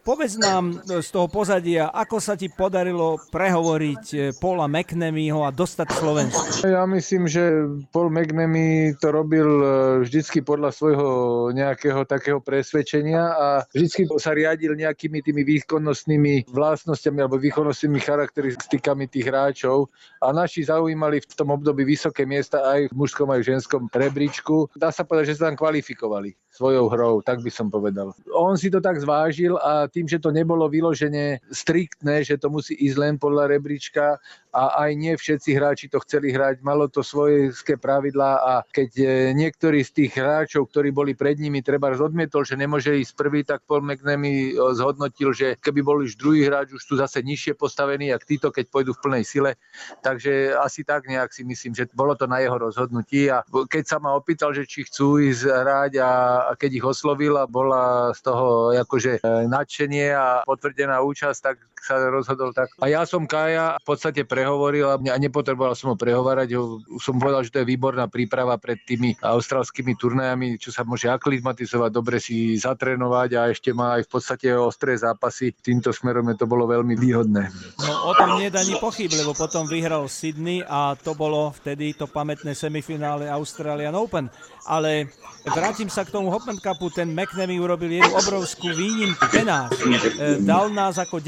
Povedz 0.00 0.40
nám 0.40 0.80
z 0.80 1.08
toho 1.12 1.28
pozadia, 1.28 1.92
ako 1.92 2.24
sa 2.24 2.32
ti 2.32 2.48
podarilo 2.48 3.20
prehovoriť 3.28 4.04
eh, 4.16 4.20
Paula 4.32 4.64
McNamyho 4.64 5.44
a 5.44 5.52
dostať 5.52 5.88
Slovensku? 5.92 6.64
Ja 6.64 6.88
myslím, 6.88 7.28
že 7.28 7.68
Paul 7.92 8.08
McNamee 8.08 8.96
to 8.96 9.12
robil 9.12 9.48
eh, 9.60 9.70
vždycky 10.00 10.40
podľa 10.40 10.72
svojho 10.72 11.08
nejakého 11.52 12.08
takého 12.08 12.40
presvedčenia 12.40 13.22
a 13.28 13.46
vždycky 13.76 14.08
sa 14.16 14.32
riadil 14.32 14.72
nejakými 14.72 15.20
tými 15.20 15.44
výkonnostnými 15.44 16.48
vlastnosťami 16.48 17.20
alebo 17.20 17.36
výkonnostnými 17.36 18.00
charakteristikami 18.00 19.04
tých 19.04 19.28
hráčov 19.28 19.92
a 20.24 20.32
naši 20.32 20.64
zaujímali 20.64 21.20
v 21.20 21.34
tom 21.36 21.52
období 21.52 21.84
vysoké 21.84 22.24
miesta 22.24 22.64
aj 22.72 22.88
v 22.88 22.96
mužskom 22.96 23.28
aj 23.28 23.44
v 23.44 23.48
ženskom 23.52 23.82
rebríčku. 23.92 24.72
Dá 24.72 24.88
sa 24.88 25.04
povedať, 25.04 25.36
že 25.36 25.44
sa 25.44 25.52
tam 25.52 25.60
kvalifikovali 25.60 26.49
svojou 26.50 26.90
hrou, 26.90 27.22
tak 27.22 27.40
by 27.46 27.50
som 27.50 27.70
povedal. 27.70 28.10
On 28.34 28.58
si 28.58 28.68
to 28.68 28.82
tak 28.82 28.98
zvážil 28.98 29.54
a 29.62 29.86
tým, 29.86 30.10
že 30.10 30.18
to 30.18 30.34
nebolo 30.34 30.66
vyložené 30.66 31.38
striktné, 31.54 32.26
že 32.26 32.36
to 32.42 32.50
musí 32.50 32.74
ísť 32.74 32.96
len 32.98 33.14
podľa 33.22 33.54
rebríčka 33.54 34.18
a 34.50 34.82
aj 34.82 34.90
nie 34.98 35.14
všetci 35.14 35.50
hráči 35.54 35.86
to 35.86 36.02
chceli 36.02 36.34
hrať, 36.34 36.66
malo 36.66 36.90
to 36.90 37.06
svoje 37.06 37.54
pravidlá 37.78 38.42
a 38.42 38.52
keď 38.66 38.90
e, 38.98 39.06
niektorí 39.30 39.86
z 39.86 39.90
tých 39.94 40.12
hráčov, 40.18 40.74
ktorí 40.74 40.90
boli 40.90 41.14
pred 41.14 41.38
nimi, 41.38 41.62
treba 41.62 41.94
odmietol, 41.94 42.42
že 42.42 42.58
nemôže 42.58 42.90
ísť 42.98 43.14
prvý, 43.14 43.46
tak 43.46 43.62
Paul 43.62 43.86
McNamee 43.86 44.50
e, 44.50 44.74
zhodnotil, 44.74 45.30
že 45.30 45.54
keby 45.62 45.80
bol 45.86 46.02
už 46.02 46.18
druhý 46.18 46.50
hráč, 46.50 46.74
už 46.74 46.82
tu 46.82 46.94
zase 46.98 47.22
nižšie 47.22 47.54
postavený, 47.54 48.10
ak 48.10 48.26
títo, 48.26 48.50
keď 48.50 48.66
pôjdu 48.74 48.90
v 48.98 49.02
plnej 49.06 49.24
sile. 49.24 49.54
Takže 50.02 50.58
asi 50.58 50.82
tak 50.82 51.06
nejak 51.06 51.30
si 51.30 51.46
myslím, 51.46 51.78
že 51.78 51.86
bolo 51.94 52.18
to 52.18 52.26
na 52.26 52.42
jeho 52.42 52.58
rozhodnutí 52.58 53.30
a 53.30 53.46
keď 53.46 53.84
sa 53.86 53.96
ma 54.02 54.18
opýtal, 54.18 54.50
že 54.50 54.66
či 54.66 54.82
chcú 54.82 55.22
ísť 55.22 55.46
hrať 55.46 55.92
a 56.02 56.10
keď 56.58 56.70
ich 56.80 56.86
oslovil 56.86 57.38
a 57.38 57.44
bola 57.46 58.10
z 58.16 58.20
toho 58.24 58.74
akože 58.74 59.22
nadšenie 59.48 60.12
a 60.14 60.42
potvrdená 60.44 61.00
účasť, 61.04 61.40
tak 61.40 61.56
sa 61.80 61.96
rozhodol 62.12 62.52
tak. 62.52 62.70
A 62.78 62.86
ja 62.92 63.02
som 63.08 63.24
Kaja 63.24 63.80
v 63.80 63.84
podstate 63.84 64.22
prehovoril 64.28 64.86
a 64.86 64.96
nepotreboval 65.18 65.72
som 65.74 65.92
ho 65.92 65.96
prehovárať. 65.96 66.54
Som 67.00 67.18
povedal, 67.18 67.42
že 67.42 67.52
to 67.52 67.60
je 67.64 67.70
výborná 67.72 68.06
príprava 68.06 68.60
pred 68.60 68.78
tými 68.84 69.16
australskými 69.18 69.96
turnajami, 69.96 70.60
čo 70.60 70.70
sa 70.70 70.84
môže 70.84 71.08
aklimatizovať, 71.08 71.90
dobre 71.90 72.20
si 72.20 72.54
zatrénovať 72.60 73.30
a 73.36 73.40
ešte 73.50 73.72
má 73.72 73.98
aj 73.98 74.06
v 74.06 74.10
podstate 74.12 74.48
ostré 74.54 74.94
zápasy. 74.94 75.56
Týmto 75.56 75.90
smerom 75.90 76.28
je 76.30 76.36
to 76.38 76.46
bolo 76.46 76.68
veľmi 76.68 76.94
výhodné. 76.94 77.48
No 77.80 78.10
o 78.10 78.12
tom 78.14 78.36
nie 78.38 78.52
ani 78.52 78.76
pochyb, 78.76 79.10
lebo 79.14 79.32
potom 79.32 79.64
vyhral 79.64 80.04
Sydney 80.10 80.60
a 80.66 80.94
to 80.98 81.16
bolo 81.16 81.50
vtedy 81.56 81.96
to 81.96 82.04
pamätné 82.10 82.52
semifinále 82.52 83.30
Australian 83.30 83.96
Open. 83.96 84.28
Ale 84.68 85.08
vrátim 85.48 85.88
sa 85.88 86.04
k 86.04 86.12
tomu 86.12 86.28
Hopman 86.28 86.60
Cupu, 86.60 86.92
ten 86.92 87.10
McNamee 87.16 87.58
urobil 87.58 87.88
jednu 87.90 88.12
obrovskú 88.12 88.70
výnimku 88.76 89.24
penár. 89.32 89.72
E, 89.72 90.36
dal 90.44 90.68
nás 90.68 91.00
ako 91.00 91.18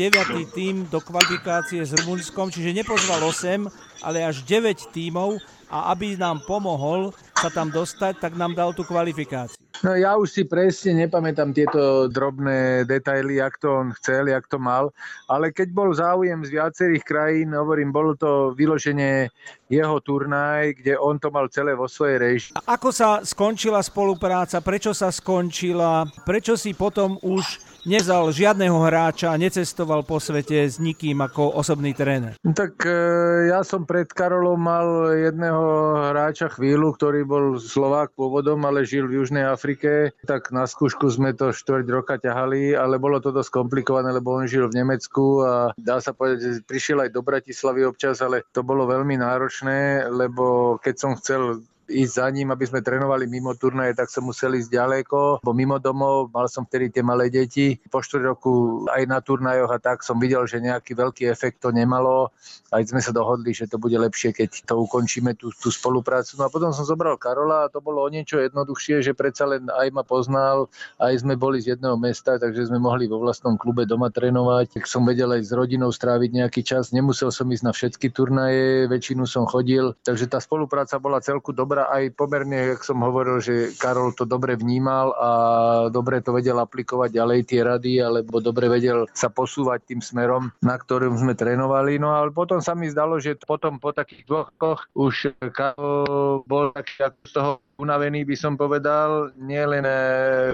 deviatý 0.43 0.59
tým 0.59 0.77
do 0.91 0.99
kvalifikácie 0.99 1.87
s 1.87 1.95
Rumunskom, 2.03 2.51
čiže 2.51 2.75
nepozval 2.75 3.23
8, 3.23 3.71
ale 4.03 4.27
až 4.27 4.43
9 4.43 4.91
tímov 4.91 5.39
a 5.71 5.95
aby 5.95 6.19
nám 6.19 6.43
pomohol 6.45 7.15
sa 7.39 7.49
tam 7.49 7.71
dostať, 7.71 8.19
tak 8.19 8.33
nám 8.35 8.53
dal 8.59 8.75
tú 8.75 8.83
kvalifikáciu. 8.85 9.57
No 9.83 9.99
ja 9.99 10.15
už 10.15 10.31
si 10.31 10.43
presne 10.47 10.95
nepamätám 11.07 11.51
tieto 11.51 12.07
drobné 12.07 12.87
detaily, 12.87 13.43
jak 13.43 13.59
to 13.59 13.83
on 13.83 13.91
chcel, 13.99 14.31
jak 14.31 14.47
to 14.47 14.61
mal, 14.61 14.95
ale 15.27 15.51
keď 15.51 15.75
bol 15.75 15.91
záujem 15.91 16.39
z 16.47 16.55
viacerých 16.55 17.03
krajín, 17.03 17.51
hovorím, 17.51 17.91
bolo 17.91 18.15
to 18.15 18.55
vyloženie 18.55 19.27
jeho 19.67 19.99
turnaj, 19.99 20.79
kde 20.79 20.95
on 20.95 21.19
to 21.19 21.35
mal 21.35 21.51
celé 21.51 21.75
vo 21.75 21.91
svojej 21.91 22.19
režii. 22.21 22.55
Ako 22.63 22.95
sa 22.95 23.27
skončila 23.27 23.83
spolupráca, 23.83 24.63
prečo 24.63 24.95
sa 24.95 25.11
skončila, 25.11 26.07
prečo 26.23 26.55
si 26.55 26.79
potom 26.79 27.19
už 27.19 27.72
nezal 27.83 28.31
žiadneho 28.31 28.79
hráča 28.79 29.35
a 29.35 29.41
necestoval 29.41 30.07
po 30.07 30.23
svete 30.23 30.67
s 30.67 30.79
nikým 30.79 31.19
ako 31.23 31.59
osobný 31.59 31.95
tréner? 31.95 32.39
Tak 32.43 32.83
e, 32.87 32.95
ja 33.51 33.67
som 33.67 33.83
pred 33.87 34.07
Karolom 34.11 34.59
mal 34.59 35.11
jedného 35.15 35.63
hráča 36.15 36.51
chvíľu, 36.53 36.95
ktorý 36.95 37.27
bol 37.27 37.45
Slovák 37.59 38.15
pôvodom, 38.15 38.63
ale 38.67 38.87
žil 38.87 39.11
v 39.11 39.23
Južnej 39.23 39.47
Afrike. 39.47 40.15
Tak 40.27 40.55
na 40.55 40.67
skúšku 40.67 41.11
sme 41.11 41.35
to 41.35 41.51
štvrť 41.51 41.87
roka 41.91 42.15
ťahali, 42.19 42.75
ale 42.75 43.03
bolo 43.03 43.19
to 43.19 43.35
dosť 43.35 43.51
komplikované, 43.51 44.15
lebo 44.15 44.35
on 44.35 44.47
žil 44.47 44.71
v 44.71 44.79
Nemecku 44.83 45.43
a 45.43 45.53
dá 45.75 45.99
sa 45.99 46.15
povedať, 46.15 46.39
že 46.39 46.51
prišiel 46.67 47.07
aj 47.07 47.11
do 47.11 47.23
Bratislavy 47.23 47.87
občas, 47.87 48.23
ale 48.23 48.47
to 48.55 48.63
bolo 48.63 48.87
veľmi 48.87 49.19
náročné, 49.19 50.07
lebo 50.11 50.77
keď 50.79 50.95
som 50.95 51.13
chcel 51.19 51.63
ísť 51.93 52.13
za 52.17 52.27
ním, 52.33 52.49
aby 52.51 52.65
sme 52.65 52.81
trénovali 52.81 53.29
mimo 53.29 53.53
turnaje, 53.53 53.93
tak 53.93 54.09
som 54.09 54.25
musel 54.25 54.57
ísť 54.57 54.73
ďaleko, 54.73 55.45
bo 55.45 55.53
mimo 55.53 55.77
domov, 55.77 56.33
mal 56.33 56.49
som 56.49 56.65
vtedy 56.65 56.89
tie 56.89 57.05
malé 57.05 57.29
deti. 57.29 57.77
Po 57.93 58.01
štvrt 58.01 58.25
roku 58.25 58.53
aj 58.89 59.05
na 59.05 59.21
turnajoch 59.21 59.69
a 59.69 59.79
tak 59.79 60.01
som 60.01 60.17
videl, 60.17 60.49
že 60.49 60.65
nejaký 60.65 60.97
veľký 60.97 61.29
efekt 61.29 61.61
to 61.61 61.69
nemalo. 61.69 62.33
Aj 62.73 62.81
sme 62.81 63.05
sa 63.05 63.13
dohodli, 63.13 63.53
že 63.53 63.69
to 63.69 63.77
bude 63.77 63.95
lepšie, 63.95 64.33
keď 64.33 64.65
to 64.65 64.75
ukončíme, 64.81 65.37
tú, 65.37 65.53
tú 65.53 65.69
spoluprácu. 65.69 66.41
No 66.41 66.49
a 66.49 66.53
potom 66.53 66.73
som 66.73 66.89
zobral 66.89 67.21
Karola 67.21 67.69
a 67.69 67.71
to 67.71 67.85
bolo 67.85 68.01
o 68.01 68.09
niečo 68.09 68.41
jednoduchšie, 68.41 69.05
že 69.05 69.13
predsa 69.13 69.45
len 69.45 69.69
aj 69.69 69.93
ma 69.93 70.01
poznal, 70.03 70.73
aj 70.97 71.21
sme 71.21 71.37
boli 71.37 71.61
z 71.61 71.77
jedného 71.77 72.01
mesta, 72.01 72.41
takže 72.41 72.73
sme 72.73 72.81
mohli 72.81 73.05
vo 73.05 73.21
vlastnom 73.21 73.61
klube 73.61 73.85
doma 73.85 74.09
trénovať. 74.09 74.81
Tak 74.81 74.85
som 74.89 75.05
vedel 75.05 75.29
aj 75.37 75.45
s 75.45 75.53
rodinou 75.53 75.93
stráviť 75.93 76.31
nejaký 76.33 76.65
čas. 76.65 76.97
Nemusel 76.97 77.29
som 77.29 77.45
ísť 77.53 77.65
na 77.67 77.73
všetky 77.77 78.09
turnaje, 78.09 78.89
väčšinu 78.89 79.29
som 79.29 79.45
chodil, 79.45 79.93
takže 80.07 80.31
tá 80.33 80.41
spolupráca 80.41 80.97
bola 80.97 81.21
celku 81.21 81.53
dobrá 81.53 81.82
aj 81.89 82.15
pomerne, 82.15 82.77
jak 82.77 82.87
som 82.87 83.03
hovoril, 83.03 83.43
že 83.43 83.75
Karol 83.81 84.15
to 84.15 84.29
dobre 84.29 84.55
vnímal 84.55 85.15
a 85.19 85.31
dobre 85.91 86.23
to 86.23 86.37
vedel 86.37 86.61
aplikovať 86.61 87.11
ďalej 87.15 87.41
tie 87.49 87.61
rady, 87.65 87.93
alebo 87.99 88.39
dobre 88.39 88.69
vedel 88.69 89.09
sa 89.17 89.33
posúvať 89.33 89.89
tým 89.89 90.01
smerom, 90.05 90.53
na 90.63 90.79
ktorom 90.79 91.19
sme 91.19 91.35
trénovali. 91.35 91.99
No 91.99 92.15
ale 92.15 92.31
potom 92.31 92.63
sa 92.63 92.77
mi 92.79 92.87
zdalo, 92.93 93.19
že 93.19 93.35
potom 93.43 93.83
po 93.83 93.91
takých 93.91 94.29
dvoch 94.29 94.53
už 94.95 95.35
Karol 95.51 96.45
bol 96.47 96.71
taký 96.77 97.11
z 97.27 97.33
toho 97.35 97.59
unavený, 97.79 98.25
by 98.27 98.37
som 98.37 98.55
povedal, 98.59 99.33
nielen 99.39 99.85
e, 99.87 99.95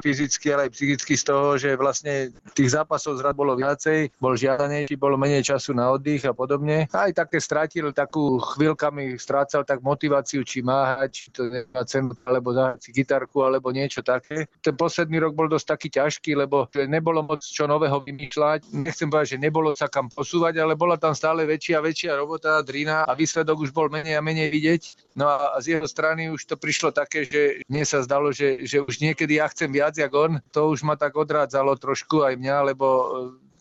fyzicky, 0.04 0.54
ale 0.54 0.68
aj 0.68 0.74
psychicky 0.74 1.14
z 1.18 1.24
toho, 1.24 1.58
že 1.58 1.74
vlastne 1.74 2.30
tých 2.54 2.74
zápasov 2.74 3.18
zrad 3.18 3.34
bolo 3.34 3.56
viacej, 3.56 4.12
bol 4.20 4.38
žiadanejší, 4.38 4.94
bolo 4.98 5.18
menej 5.18 5.54
času 5.54 5.74
na 5.74 5.90
oddych 5.94 6.26
a 6.28 6.32
podobne. 6.36 6.90
Aj 6.90 7.10
také 7.14 7.40
strátil 7.40 7.90
takú 7.94 8.38
chvíľkami, 8.38 9.16
strácal 9.16 9.64
tak 9.64 9.80
motiváciu, 9.80 10.44
či 10.44 10.60
máhať, 10.60 11.10
či 11.10 11.26
to 11.32 11.42
cenu, 11.88 12.12
alebo 12.28 12.52
zahrať 12.52 12.78
si 12.84 12.90
gitarku, 12.92 13.42
alebo 13.42 13.72
niečo 13.72 14.04
také. 14.04 14.50
Ten 14.60 14.74
posledný 14.76 15.22
rok 15.22 15.32
bol 15.32 15.48
dosť 15.48 15.66
taký 15.74 15.88
ťažký, 15.88 16.30
lebo 16.36 16.68
nebolo 16.74 17.24
moc 17.24 17.40
čo 17.40 17.64
nového 17.64 18.02
vymýšľať. 18.04 18.68
Nechcem 18.74 19.08
povedať, 19.08 19.36
že 19.36 19.42
nebolo 19.42 19.72
sa 19.72 19.88
kam 19.88 20.12
posúvať, 20.12 20.60
ale 20.60 20.76
bola 20.76 21.00
tam 21.00 21.16
stále 21.16 21.48
väčšia 21.48 21.80
a 21.80 21.84
väčšia 21.84 22.12
robota, 22.18 22.60
drina 22.60 23.08
a 23.08 23.12
výsledok 23.16 23.64
už 23.64 23.70
bol 23.72 23.88
menej 23.88 24.20
a 24.20 24.22
menej 24.24 24.52
vidieť. 24.52 24.82
No 25.16 25.26
a 25.26 25.56
z 25.58 25.78
jeho 25.78 25.86
strany 25.88 26.28
už 26.28 26.44
to 26.44 26.54
prišlo 26.60 26.92
také, 26.92 27.07
také, 27.08 27.24
že 27.24 27.42
mne 27.72 27.88
sa 27.88 28.04
zdalo, 28.04 28.28
že, 28.28 28.68
že 28.68 28.84
už 28.84 29.00
niekedy 29.00 29.40
ja 29.40 29.48
chcem 29.48 29.72
viac, 29.72 29.96
jak 29.96 30.12
on. 30.12 30.36
To 30.52 30.76
už 30.76 30.84
ma 30.84 30.92
tak 31.00 31.16
odrádzalo 31.16 31.72
trošku 31.80 32.20
aj 32.20 32.36
mňa, 32.36 32.76
lebo 32.76 32.86
e, 32.86 33.06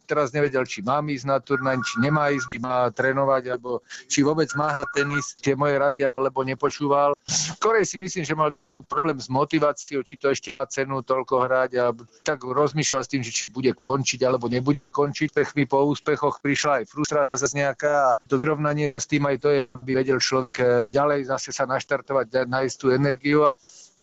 teraz 0.04 0.36
nevedel, 0.36 0.68
či 0.68 0.84
mám 0.84 1.08
ísť 1.08 1.26
na 1.32 1.40
turnaj, 1.40 1.80
či 1.88 2.04
nemá 2.04 2.28
ísť, 2.36 2.52
či 2.52 2.60
má 2.60 2.92
trénovať, 2.92 3.56
alebo 3.56 3.80
či 4.12 4.20
vôbec 4.20 4.52
má 4.60 4.84
tenis, 4.92 5.40
tie 5.40 5.56
moje 5.56 5.80
rady, 5.80 6.12
alebo 6.20 6.44
nepočúval. 6.44 7.16
Skorej 7.24 7.88
si 7.88 7.96
myslím, 8.04 8.28
že 8.28 8.36
mal 8.36 8.52
problém 8.86 9.18
s 9.18 9.30
motiváciou, 9.30 10.06
či 10.06 10.16
to 10.22 10.28
ešte 10.30 10.50
má 10.62 10.70
cenu 10.70 11.02
toľko 11.02 11.50
hrať 11.50 11.72
a 11.82 11.86
tak 12.22 12.46
rozmýšľal 12.46 13.02
s 13.02 13.10
tým, 13.10 13.26
že 13.26 13.34
či 13.34 13.50
bude 13.50 13.74
končiť 13.74 14.22
alebo 14.22 14.46
nebude 14.46 14.84
končiť. 14.94 15.34
Pechmi 15.34 15.66
po 15.66 15.82
úspechoch 15.90 16.38
prišla 16.46 16.84
aj 16.84 16.90
frustrácia 16.94 17.50
nejaká 17.58 17.92
a 17.92 18.12
s 18.22 19.06
tým 19.10 19.24
aj 19.26 19.38
to 19.42 19.50
je, 19.50 19.62
aby 19.82 19.92
vedel 19.98 20.22
človek 20.22 20.54
eh, 20.62 20.68
ďalej 20.94 21.34
zase 21.34 21.50
sa 21.50 21.66
naštartovať, 21.66 22.46
nájsť 22.46 22.76
tú 22.78 22.94
energiu 22.94 23.58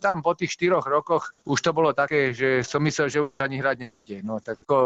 tam 0.04 0.20
po 0.20 0.36
tých 0.36 0.60
štyroch 0.60 0.84
rokoch 0.84 1.32
už 1.48 1.64
to 1.64 1.72
bolo 1.72 1.96
také, 1.96 2.36
že 2.36 2.60
som 2.60 2.84
myslel, 2.84 3.08
že 3.08 3.24
už 3.24 3.32
ani 3.40 3.56
hrať 3.56 3.76
nebude. 3.88 4.16
No 4.20 4.36
tak 4.36 4.60
ko, 4.68 4.76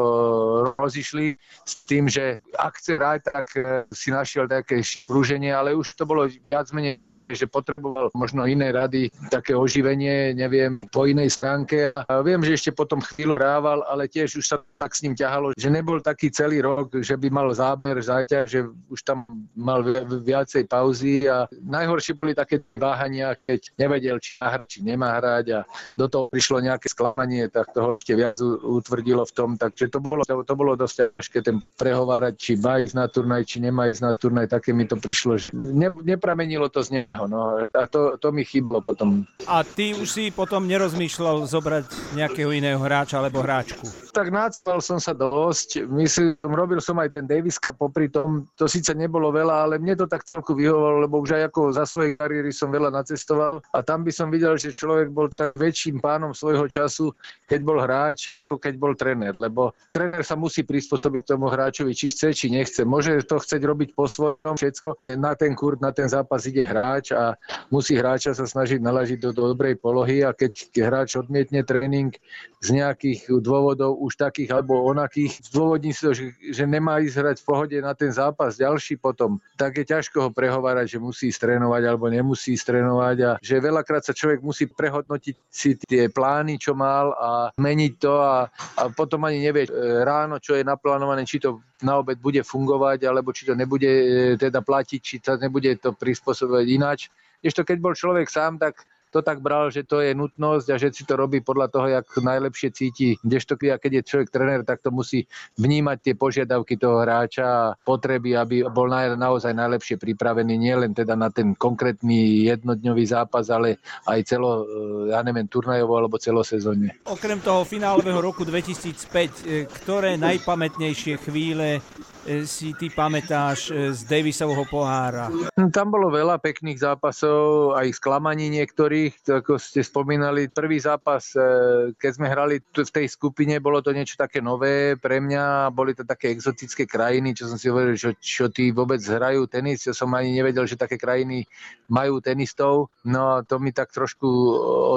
rozišli 0.78 1.34
s 1.66 1.82
tým, 1.90 2.06
že 2.06 2.38
ak 2.54 2.78
chce 2.78 2.92
hrať, 2.94 3.20
tak 3.26 3.46
eh, 3.58 3.82
si 3.90 4.14
našiel 4.14 4.46
také 4.46 4.78
prúženie, 5.10 5.50
ale 5.50 5.74
už 5.74 5.98
to 5.98 6.06
bolo 6.06 6.30
viac 6.30 6.70
menej 6.70 7.02
že 7.32 7.48
potreboval 7.48 8.12
možno 8.14 8.44
iné 8.48 8.72
rady, 8.72 9.12
také 9.28 9.52
oživenie, 9.52 10.32
neviem, 10.32 10.80
po 10.92 11.04
inej 11.04 11.36
stránke. 11.36 11.92
A 11.94 12.24
viem, 12.24 12.40
že 12.44 12.56
ešte 12.56 12.70
potom 12.72 13.00
chvíľu 13.00 13.36
hrával, 13.36 13.84
ale 13.88 14.08
tiež 14.08 14.40
už 14.40 14.46
sa 14.46 14.56
tak 14.78 14.94
s 14.94 15.02
ním 15.04 15.16
ťahalo, 15.16 15.52
že 15.56 15.68
nebol 15.68 16.00
taký 16.00 16.30
celý 16.32 16.62
rok, 16.62 16.92
že 17.00 17.16
by 17.16 17.28
mal 17.28 17.48
záber, 17.52 18.00
záťaž, 18.00 18.46
že 18.46 18.60
už 18.88 19.00
tam 19.04 19.24
mal 19.56 19.82
viacej 20.22 20.68
pauzy. 20.68 21.26
A 21.26 21.48
najhoršie 21.50 22.16
boli 22.16 22.32
také 22.32 22.62
váhania, 22.76 23.34
keď 23.34 23.60
nevedel, 23.76 24.16
či 24.22 24.38
má 24.40 24.46
hrať, 24.54 24.66
či 24.68 24.78
nemá 24.84 25.08
hrať. 25.18 25.46
A 25.52 25.60
do 25.96 26.06
toho 26.06 26.24
prišlo 26.30 26.62
nejaké 26.62 26.88
sklamanie, 26.92 27.50
tak 27.50 27.72
toho 27.74 27.98
ešte 27.98 28.14
viac 28.14 28.36
utvrdilo 28.64 29.24
v 29.26 29.32
tom, 29.32 29.50
takže 29.54 29.90
to 29.90 29.98
bolo, 29.98 30.22
to, 30.24 30.42
to 30.42 30.54
bolo 30.54 30.72
dosť 30.78 31.14
ťažké 31.18 31.38
ten 31.44 31.56
prehovárať, 31.76 32.34
či 32.38 32.52
má 32.58 32.80
ísť 32.82 32.94
na 32.94 33.06
turnaj, 33.06 33.42
či 33.46 33.58
nemá 33.62 33.90
ísť 33.90 34.02
na 34.02 34.12
turnaj, 34.18 34.46
také 34.50 34.70
mi 34.74 34.84
to 34.86 34.96
prišlo, 34.98 35.38
ne, 35.54 35.88
nepramenilo 36.02 36.70
to 36.70 36.82
z 36.82 37.02
neho 37.02 37.17
No, 37.26 37.66
a 37.66 37.84
to, 37.90 38.14
to 38.20 38.28
mi 38.30 38.46
chyblo 38.46 38.84
potom. 38.84 39.26
A 39.48 39.66
ty 39.66 39.96
už 39.96 40.06
si 40.06 40.24
potom 40.30 40.68
nerozmýšľal 40.68 41.48
zobrať 41.48 42.14
nejakého 42.14 42.52
iného 42.54 42.78
hráča 42.78 43.18
alebo 43.18 43.42
hráčku? 43.42 43.88
Tak 44.14 44.30
nácval 44.30 44.78
som 44.84 45.02
sa 45.02 45.16
dosť. 45.16 45.88
Myslím, 45.88 46.36
robil 46.44 46.78
som 46.78 47.00
aj 47.00 47.16
ten 47.16 47.26
Davis 47.26 47.58
popri 47.74 48.12
tom. 48.12 48.46
To 48.60 48.68
síce 48.68 48.92
nebolo 48.94 49.32
veľa, 49.32 49.66
ale 49.66 49.74
mne 49.80 49.98
to 49.98 50.06
tak 50.06 50.22
celku 50.28 50.54
vyhovalo, 50.54 51.02
lebo 51.02 51.22
už 51.22 51.38
aj 51.38 51.42
ako 51.50 51.60
za 51.74 51.84
svojej 51.88 52.14
kariéry 52.20 52.52
som 52.52 52.68
veľa 52.68 52.92
nacestoval 52.92 53.64
a 53.72 53.78
tam 53.80 54.04
by 54.04 54.12
som 54.12 54.28
videl, 54.28 54.58
že 54.60 54.76
človek 54.76 55.08
bol 55.14 55.32
tak 55.32 55.56
väčším 55.56 56.02
pánom 56.02 56.36
svojho 56.36 56.68
času, 56.74 57.14
keď 57.48 57.60
bol 57.64 57.78
hráč, 57.80 58.44
ako 58.46 58.56
keď 58.60 58.74
bol 58.76 58.92
tréner. 58.92 59.34
Lebo 59.40 59.72
tréner 59.94 60.26
sa 60.26 60.36
musí 60.36 60.66
prispôsobiť 60.66 61.22
tomu 61.24 61.48
hráčovi, 61.48 61.94
či 61.96 62.10
chce, 62.12 62.34
či 62.34 62.46
nechce. 62.52 62.82
Môže 62.84 63.22
to 63.24 63.40
chceť 63.40 63.62
robiť 63.64 63.88
po 63.96 64.10
svojom 64.10 64.54
všetko. 64.58 65.14
Na 65.16 65.32
ten 65.38 65.54
kurt, 65.54 65.80
na 65.80 65.94
ten 65.94 66.10
zápas 66.10 66.44
ide 66.44 66.66
hráč 66.66 67.07
a 67.12 67.34
musí 67.72 67.96
hráča 67.96 68.32
sa 68.32 68.44
snažiť 68.44 68.80
nalažiť 68.80 69.18
do, 69.18 69.30
do 69.32 69.54
dobrej 69.54 69.80
polohy 69.80 70.24
a 70.24 70.32
keď 70.32 70.52
hráč 70.78 71.16
odmietne 71.16 71.64
tréning 71.64 72.14
z 72.58 72.68
nejakých 72.74 73.30
dôvodov 73.38 74.02
už 74.02 74.18
takých 74.18 74.50
alebo 74.50 74.82
onakých, 74.82 75.38
zdôvodní 75.46 75.94
si 75.94 76.02
to, 76.02 76.12
že, 76.12 76.34
že 76.50 76.64
nemá 76.66 76.98
ísť 76.98 77.16
hrať 77.22 77.36
v 77.38 77.46
pohode 77.46 77.76
na 77.78 77.94
ten 77.94 78.10
zápas 78.10 78.58
ďalší 78.58 78.98
potom, 78.98 79.38
tak 79.54 79.78
je 79.78 79.86
ťažko 79.86 80.28
ho 80.28 80.30
prehovárať, 80.34 80.98
že 80.98 80.98
musí 80.98 81.30
strénovať 81.30 81.82
alebo 81.86 82.10
nemusí 82.10 82.58
strénovať 82.58 83.16
a 83.22 83.30
že 83.38 83.62
veľakrát 83.62 84.02
sa 84.02 84.16
človek 84.16 84.42
musí 84.42 84.66
prehodnotiť 84.66 85.34
si 85.46 85.78
tie 85.78 86.10
plány, 86.10 86.58
čo 86.58 86.74
mal 86.74 87.14
a 87.14 87.30
meniť 87.54 87.92
to 88.02 88.12
a, 88.18 88.50
a 88.50 88.82
potom 88.90 89.22
ani 89.22 89.38
nevie 89.38 89.70
e, 89.70 89.70
ráno, 90.02 90.42
čo 90.42 90.58
je 90.58 90.66
naplánované, 90.66 91.22
či 91.22 91.38
to 91.38 91.62
na 91.82 92.02
obed 92.02 92.18
bude 92.18 92.42
fungovať, 92.42 93.06
alebo 93.06 93.30
či 93.30 93.46
to 93.46 93.54
nebude 93.54 93.86
e, 93.86 94.34
teda 94.34 94.66
platiť, 94.66 95.00
či 95.00 95.16
to 95.22 95.38
nebude 95.38 95.70
to 95.78 95.94
prispôsobovať 95.94 96.66
ináč. 96.66 96.97
Ešte 97.44 97.62
keď 97.62 97.78
bol 97.78 97.94
človek 97.94 98.26
sám, 98.26 98.58
tak 98.58 98.82
to 99.08 99.24
tak 99.24 99.40
bral, 99.40 99.72
že 99.72 99.84
to 99.84 100.04
je 100.04 100.12
nutnosť 100.12 100.66
a 100.72 100.76
že 100.76 100.92
si 100.92 101.02
to 101.04 101.16
robí 101.16 101.40
podľa 101.40 101.66
toho, 101.72 101.86
jak 101.88 102.06
najlepšie 102.08 102.70
cíti. 102.72 103.08
Kdežto 103.20 103.56
keď 103.58 103.90
je 104.00 104.06
človek 104.06 104.28
tréner, 104.28 104.62
tak 104.64 104.84
to 104.84 104.92
musí 104.92 105.24
vnímať 105.56 105.98
tie 106.00 106.14
požiadavky 106.14 106.76
toho 106.76 107.02
hráča 107.02 107.44
a 107.44 107.74
potreby, 107.74 108.36
aby 108.36 108.64
bol 108.68 108.88
naozaj 108.92 109.52
najlepšie 109.52 109.96
pripravený 109.96 110.54
nielen 110.56 110.92
teda 110.92 111.16
na 111.16 111.28
ten 111.32 111.52
konkrétny 111.56 112.48
jednodňový 112.48 113.04
zápas, 113.08 113.48
ale 113.48 113.80
aj 114.06 114.20
celo, 114.28 114.64
e, 114.64 115.12
ja 115.12 115.20
neviem, 115.24 115.48
turnajovo 115.48 115.96
alebo 115.96 116.20
celosezónne. 116.20 117.04
Okrem 117.08 117.40
toho 117.40 117.64
finálového 117.64 118.20
roku 118.20 118.44
2005, 118.44 119.44
e, 119.44 119.64
ktoré 119.68 120.16
najpamätnejšie 120.20 121.20
chvíle 121.20 121.80
E, 122.28 122.44
si 122.44 122.76
ty 122.76 122.92
pamätáš 122.92 123.72
z 123.72 124.00
Davisovho 124.04 124.68
pohára? 124.68 125.32
Tam 125.72 125.88
bolo 125.88 126.12
veľa 126.12 126.36
pekných 126.36 126.76
zápasov, 126.76 127.72
aj 127.72 127.88
sklamaní 127.96 128.52
niektorých, 128.98 129.44
ako 129.44 129.54
ste 129.60 129.80
spomínali. 129.86 130.50
Prvý 130.50 130.82
zápas, 130.82 131.30
e, 131.34 131.94
keď 131.94 132.10
sme 132.10 132.26
hrali 132.26 132.54
v 132.58 132.90
tej 132.90 133.06
skupine, 133.06 133.62
bolo 133.62 133.78
to 133.78 133.94
niečo 133.94 134.18
také 134.18 134.42
nové 134.42 134.98
pre 134.98 135.22
mňa, 135.22 135.70
boli 135.70 135.94
to 135.94 136.02
také 136.02 136.34
exotické 136.34 136.84
krajiny, 136.84 137.34
čo 137.34 137.46
som 137.46 137.56
si 137.56 137.70
hovoril, 137.70 137.94
čo, 137.94 138.14
čo 138.18 138.50
tí 138.50 138.74
vôbec 138.74 138.98
hrajú 138.98 139.46
tenis, 139.46 139.86
ja 139.86 139.94
som 139.94 140.10
ani 140.14 140.34
nevedel, 140.34 140.66
že 140.66 140.80
také 140.80 140.98
krajiny 140.98 141.46
majú 141.88 142.20
tenistov, 142.20 142.90
no 143.06 143.40
to 143.46 143.62
mi 143.62 143.70
tak 143.70 143.94
trošku 143.94 144.26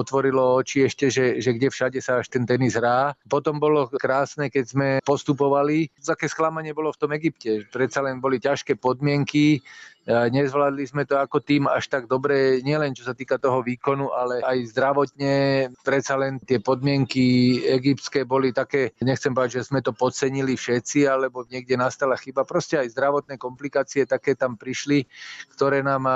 otvorilo 0.01 0.59
oči 0.59 0.89
ešte, 0.89 1.07
že, 1.13 1.39
že 1.39 1.55
kde 1.55 1.69
všade 1.69 1.99
sa 2.01 2.19
až 2.19 2.27
ten 2.27 2.43
tenis 2.43 2.75
hrá. 2.75 3.13
Potom 3.29 3.61
bolo 3.61 3.87
krásne, 3.87 4.49
keď 4.49 4.65
sme 4.65 4.87
postupovali, 5.05 5.87
také 6.01 6.27
sklamanie 6.27 6.75
bolo 6.75 6.91
v 6.91 6.99
tom 6.99 7.11
Egypte. 7.15 7.67
Predsa 7.69 8.03
len 8.03 8.19
boli 8.19 8.41
ťažké 8.41 8.75
podmienky, 8.75 9.63
Nezvládli 10.09 10.81
sme 10.89 11.05
to 11.05 11.13
ako 11.21 11.45
tým 11.45 11.69
až 11.69 11.85
tak 11.85 12.09
dobre, 12.09 12.57
nielen 12.65 12.97
čo 12.97 13.05
sa 13.05 13.13
týka 13.13 13.37
toho 13.37 13.61
výkonu, 13.61 14.09
ale 14.09 14.41
aj 14.41 14.73
zdravotne. 14.73 15.33
Predsa 15.85 16.17
len 16.17 16.41
tie 16.41 16.57
podmienky 16.57 17.57
egyptské 17.69 18.25
boli 18.25 18.49
také, 18.49 18.97
nechcem 18.97 19.29
povedať, 19.29 19.61
že 19.61 19.69
sme 19.69 19.85
to 19.85 19.93
podcenili 19.93 20.57
všetci, 20.57 21.05
alebo 21.05 21.45
niekde 21.45 21.77
nastala 21.77 22.17
chyba. 22.17 22.49
Proste 22.49 22.81
aj 22.81 22.97
zdravotné 22.97 23.37
komplikácie 23.37 24.09
také 24.09 24.33
tam 24.33 24.57
prišli, 24.57 25.05
ktoré 25.53 25.85
nám 25.85 26.09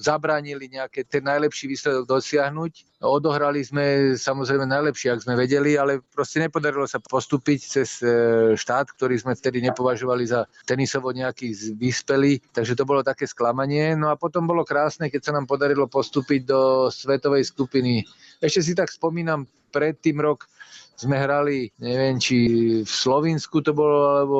zabránili 0.00 0.72
nejaké 0.72 1.04
ten 1.04 1.20
najlepší 1.20 1.68
výsledok 1.68 2.08
dosiahnuť. 2.08 3.00
Odohrali 3.00 3.64
sme 3.64 4.12
samozrejme 4.12 4.68
najlepšie, 4.68 5.16
ak 5.16 5.24
sme 5.24 5.32
vedeli, 5.32 5.72
ale 5.80 6.04
proste 6.04 6.36
nepodarilo 6.36 6.84
sa 6.84 7.00
postúpiť 7.00 7.58
cez 7.64 8.04
e, 8.04 8.12
štát, 8.52 8.92
ktorý 8.92 9.16
sme 9.16 9.32
vtedy 9.32 9.64
nepovažovali 9.64 10.28
za 10.28 10.44
tenisovo 10.68 11.08
nejaký 11.08 11.80
vyspelý, 11.80 12.44
takže 12.52 12.76
to 12.76 12.84
bolo 12.84 13.00
také 13.10 13.26
sklamanie. 13.26 13.98
No 13.98 14.14
a 14.14 14.18
potom 14.18 14.46
bolo 14.46 14.62
krásne, 14.62 15.10
keď 15.10 15.20
sa 15.26 15.34
nám 15.34 15.50
podarilo 15.50 15.90
postúpiť 15.90 16.40
do 16.46 16.60
svetovej 16.88 17.50
skupiny. 17.50 18.06
Ešte 18.38 18.60
si 18.62 18.72
tak 18.78 18.94
spomínam, 18.94 19.50
predtým 19.74 20.22
rok 20.22 20.46
sme 20.94 21.16
hrali, 21.16 21.72
neviem, 21.80 22.20
či 22.20 22.36
v 22.84 22.90
Slovinsku 22.90 23.64
to 23.64 23.72
bolo, 23.72 23.98
alebo 24.14 24.38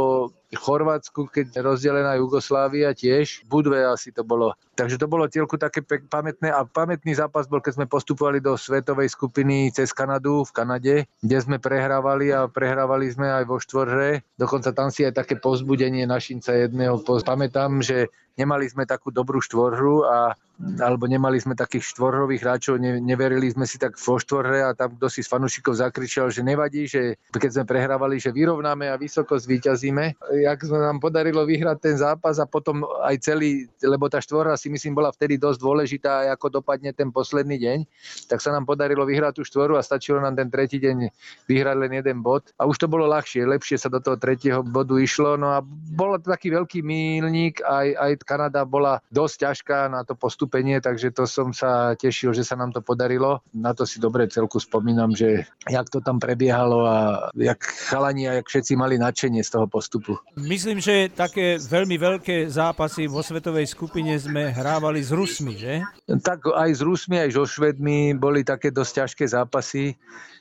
Chorvátsku, 0.51 1.31
keď 1.31 1.63
rozdelená 1.63 2.19
Jugoslávia 2.19 2.91
tiež, 2.91 3.47
Budve 3.47 3.87
asi 3.87 4.11
to 4.11 4.27
bolo. 4.27 4.59
Takže 4.75 4.99
to 4.99 5.07
bolo 5.07 5.31
tielku 5.31 5.55
také 5.55 5.85
pamätné 5.85 6.51
a 6.51 6.67
pamätný 6.67 7.15
zápas 7.15 7.47
bol, 7.47 7.63
keď 7.63 7.79
sme 7.79 7.87
postupovali 7.87 8.43
do 8.43 8.59
svetovej 8.59 9.13
skupiny 9.15 9.71
cez 9.71 9.95
Kanadu 9.95 10.43
v 10.43 10.55
Kanade, 10.57 10.95
kde 11.23 11.39
sme 11.39 11.63
prehrávali 11.63 12.35
a 12.35 12.51
prehrávali 12.51 13.13
sme 13.13 13.31
aj 13.31 13.45
vo 13.47 13.63
štvorhre. 13.63 14.27
Dokonca 14.35 14.75
tam 14.75 14.91
si 14.91 15.07
aj 15.07 15.23
také 15.23 15.39
pozbudenie 15.39 16.03
našinca 16.09 16.57
jedného. 16.57 16.99
Pamätám, 17.05 17.79
že 17.85 18.11
nemali 18.41 18.67
sme 18.67 18.89
takú 18.89 19.13
dobrú 19.13 19.39
štvorhru 19.45 20.09
a 20.09 20.35
alebo 20.61 21.09
nemali 21.09 21.41
sme 21.41 21.57
takých 21.57 21.97
štvorhových 21.97 22.45
hráčov, 22.45 22.77
ne, 22.77 23.01
neverili 23.01 23.49
sme 23.49 23.65
si 23.65 23.81
tak 23.81 23.97
vo 23.97 24.21
štvorhre 24.21 24.61
a 24.61 24.77
tam 24.77 24.93
kto 24.93 25.09
si 25.09 25.25
z 25.25 25.33
fanúšikov 25.33 25.81
zakričal, 25.81 26.29
že 26.29 26.45
nevadí, 26.45 26.85
že 26.85 27.17
keď 27.33 27.51
sme 27.57 27.65
prehrávali, 27.65 28.21
že 28.21 28.29
vyrovnáme 28.29 28.93
a 28.93 29.01
vysoko 29.01 29.41
zvíťazíme. 29.41 30.21
Jak 30.41 30.65
sme 30.65 30.81
nám 30.81 30.99
podarilo 30.99 31.45
vyhrať 31.45 31.79
ten 31.81 31.97
zápas 32.01 32.41
a 32.41 32.49
potom 32.49 32.85
aj 33.05 33.17
celý, 33.21 33.69
lebo 33.85 34.09
tá 34.09 34.19
štvorha 34.19 34.57
si 34.57 34.73
myslím 34.73 34.97
bola 34.97 35.13
vtedy 35.13 35.37
dosť 35.37 35.59
dôležitá, 35.61 36.13
ako 36.33 36.61
dopadne 36.61 36.91
ten 36.97 37.13
posledný 37.13 37.61
deň, 37.61 37.79
tak 38.27 38.41
sa 38.41 38.51
nám 38.51 38.65
podarilo 38.65 39.05
vyhrať 39.05 39.41
tú 39.41 39.43
štvoru 39.45 39.77
a 39.77 39.85
stačilo 39.85 40.19
nám 40.19 40.37
ten 40.37 40.49
tretí 40.49 40.81
deň 40.81 41.13
vyhrať 41.47 41.77
len 41.77 41.93
jeden 42.01 42.19
bod. 42.25 42.49
A 42.57 42.65
už 42.65 42.81
to 42.81 42.87
bolo 42.89 43.05
ľahšie, 43.09 43.45
lepšie 43.45 43.77
sa 43.77 43.93
do 43.93 44.01
toho 44.01 44.17
tretieho 44.17 44.65
bodu 44.65 44.97
išlo. 44.97 45.37
No 45.37 45.53
a 45.55 45.65
bolo 45.95 46.17
to 46.17 46.33
taký 46.33 46.53
veľký 46.53 46.81
mílnik, 46.81 47.61
aj, 47.63 47.89
aj 47.97 48.13
Kanada 48.25 48.65
bola 48.65 49.03
dosť 49.13 49.35
ťažká 49.47 49.79
na 49.93 50.03
to 50.07 50.17
postupenie, 50.17 50.81
takže 50.81 51.13
to 51.13 51.25
som 51.29 51.53
sa 51.53 51.95
tešil, 51.99 52.33
že 52.33 52.47
sa 52.47 52.57
nám 52.57 52.73
to 52.73 52.81
podarilo. 52.81 53.43
Na 53.53 53.75
to 53.77 53.85
si 53.85 54.01
dobre 54.01 54.31
celku 54.31 54.63
spomínam, 54.63 55.13
že 55.13 55.45
jak 55.69 55.87
to 55.91 56.01
tam 56.01 56.23
prebiehalo 56.23 56.87
a 56.87 56.97
jak 57.37 57.61
chalani 57.91 58.29
a 58.29 58.33
jak 58.41 58.47
všetci 58.47 58.73
mali 58.77 58.97
nadšenie 58.99 59.43
z 59.43 59.51
toho 59.51 59.67
postupu. 59.67 60.17
Myslím, 60.39 60.79
že 60.79 61.11
také 61.11 61.59
veľmi 61.59 61.99
veľké 61.99 62.47
zápasy 62.47 63.11
vo 63.11 63.19
svetovej 63.19 63.67
skupine 63.67 64.15
sme 64.15 64.55
hrávali 64.55 65.03
s 65.03 65.11
Rusmi, 65.11 65.59
že? 65.59 65.83
Tak 66.07 66.55
aj 66.55 66.71
s 66.71 66.81
Rusmi, 66.87 67.19
aj 67.19 67.35
so 67.35 67.43
Švedmi 67.43 68.15
boli 68.15 68.47
také 68.47 68.71
dosť 68.71 68.93
ťažké 69.05 69.25
zápasy. 69.27 69.99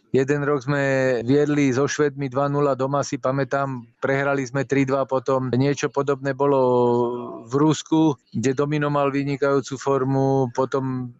Jeden 0.10 0.42
rok 0.42 0.66
sme 0.66 0.82
viedli 1.22 1.70
so 1.70 1.86
Švedmi 1.86 2.34
2-0 2.34 2.74
doma, 2.74 3.06
si 3.06 3.22
pamätám, 3.22 3.86
prehrali 4.02 4.42
sme 4.42 4.66
3-2, 4.66 5.06
potom 5.06 5.54
niečo 5.54 5.94
podobné 5.94 6.34
bolo 6.34 6.62
v 7.46 7.54
Rusku, 7.54 8.18
kde 8.34 8.58
Domino 8.58 8.90
mal 8.90 9.14
vynikajúcu 9.14 9.78
formu, 9.78 10.50
potom 10.50 11.14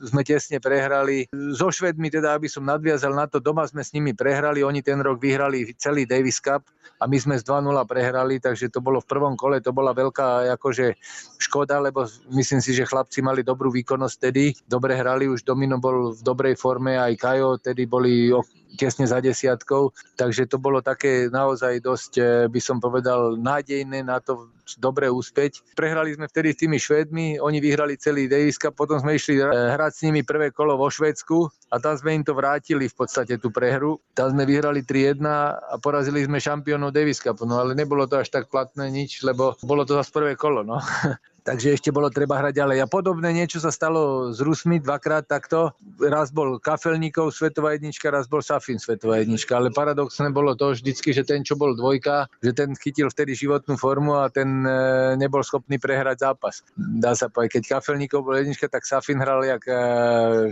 sme 0.00 0.24
tesne 0.24 0.58
prehrali. 0.62 1.28
So 1.52 1.68
Švedmi 1.68 2.08
teda, 2.08 2.36
aby 2.36 2.48
som 2.48 2.64
nadviazal 2.64 3.12
na 3.12 3.28
to, 3.28 3.42
doma 3.42 3.68
sme 3.68 3.84
s 3.84 3.92
nimi 3.92 4.16
prehrali, 4.16 4.64
oni 4.64 4.80
ten 4.80 5.00
rok 5.00 5.20
vyhrali 5.20 5.76
celý 5.76 6.08
Davis 6.08 6.40
Cup 6.40 6.64
a 7.00 7.08
my 7.08 7.16
sme 7.16 7.34
z 7.40 7.44
2-0 7.48 7.72
prehrali, 7.88 8.36
takže 8.40 8.68
to 8.68 8.84
bolo 8.84 9.00
v 9.00 9.08
prvom 9.08 9.34
kole, 9.36 9.60
to 9.64 9.72
bola 9.72 9.96
veľká 9.96 10.52
akože 10.60 10.96
škoda, 11.40 11.80
lebo 11.80 12.04
myslím 12.32 12.60
si, 12.60 12.76
že 12.76 12.88
chlapci 12.88 13.24
mali 13.24 13.40
dobrú 13.40 13.72
výkonnosť 13.72 14.16
tedy, 14.20 14.52
dobre 14.68 14.96
hrali, 14.96 15.24
už 15.24 15.44
Domino 15.44 15.80
bol 15.80 16.12
v 16.12 16.20
dobrej 16.20 16.60
forme, 16.60 17.00
aj 17.00 17.16
Kajo, 17.16 17.56
tedy 17.56 17.88
boli 17.88 18.28
tesne 18.76 19.08
za 19.08 19.18
desiatkou, 19.18 19.90
takže 20.14 20.46
to 20.46 20.60
bolo 20.60 20.78
také 20.84 21.26
naozaj 21.32 21.82
dosť, 21.82 22.12
eh, 22.20 22.26
by 22.46 22.60
som 22.60 22.78
povedal, 22.78 23.34
nádejné 23.40 24.04
na 24.04 24.22
to 24.22 24.52
dobre 24.78 25.10
úspeť. 25.10 25.74
Prehrali 25.74 26.14
sme 26.14 26.30
vtedy 26.30 26.54
s 26.54 26.60
tými 26.62 26.78
Švedmi, 26.78 27.42
oni 27.42 27.58
vyhrali 27.58 27.98
celý 27.98 28.30
Davis 28.30 28.60
Cup, 28.60 28.78
potom 28.78 29.02
sme 29.02 29.18
išli 29.18 29.40
eh, 29.40 29.46
hrať 29.90 29.98
s 29.98 30.06
nimi 30.06 30.22
prvé 30.22 30.54
kolo 30.54 30.78
vo 30.78 30.86
Švedsku 30.86 31.50
a 31.74 31.82
tam 31.82 31.98
sme 31.98 32.14
im 32.14 32.22
to 32.22 32.30
vrátili 32.30 32.86
v 32.86 32.94
podstate 32.94 33.42
tú 33.42 33.50
prehru. 33.50 33.98
Tam 34.14 34.30
sme 34.30 34.46
vyhrali 34.46 34.86
3-1 34.86 35.18
a 35.26 35.74
porazili 35.82 36.22
sme 36.22 36.38
šampiónov 36.38 36.94
Davis 36.94 37.18
Cup, 37.18 37.42
no 37.42 37.58
ale 37.58 37.74
nebolo 37.74 38.06
to 38.06 38.22
až 38.22 38.30
tak 38.30 38.46
platné 38.46 38.86
nič, 38.86 39.26
lebo 39.26 39.58
bolo 39.66 39.82
to 39.82 39.98
zase 39.98 40.14
prvé 40.14 40.38
kolo, 40.38 40.62
no. 40.62 40.78
takže 41.50 41.74
ešte 41.74 41.90
bolo 41.90 42.06
treba 42.14 42.38
hrať 42.38 42.62
ďalej. 42.62 42.78
A 42.78 42.86
podobné 42.86 43.34
niečo 43.34 43.58
sa 43.58 43.74
stalo 43.74 44.30
s 44.30 44.38
Rusmi 44.38 44.78
dvakrát 44.78 45.26
takto. 45.26 45.74
Raz 45.98 46.30
bol 46.30 46.62
Kafelníkov 46.62 47.34
svetová 47.34 47.74
jednička, 47.74 48.06
raz 48.06 48.30
bol 48.30 48.38
Safin 48.38 48.78
svetová 48.78 49.18
jednička, 49.18 49.58
ale 49.58 49.74
paradoxné 49.74 50.30
bolo 50.30 50.54
to 50.54 50.70
vždycky, 50.78 51.10
že 51.10 51.26
ten, 51.26 51.42
čo 51.42 51.58
bol 51.58 51.74
dvojka, 51.74 52.30
že 52.38 52.54
ten 52.54 52.70
chytil 52.78 53.10
vtedy 53.10 53.34
životnú 53.34 53.74
formu 53.74 54.22
a 54.22 54.30
ten 54.30 54.62
e, 54.62 55.18
nebol 55.18 55.42
schopný 55.42 55.82
prehrať 55.82 56.22
zápas. 56.22 56.62
Dá 56.78 57.18
sa 57.18 57.26
povedať, 57.26 57.58
keď 57.58 57.62
Kafelníkov 57.82 58.22
bol 58.22 58.38
jednička, 58.38 58.70
tak 58.70 58.86
Safin 58.86 59.18
hral 59.18 59.42
jak 59.42 59.66
e, 59.66 59.74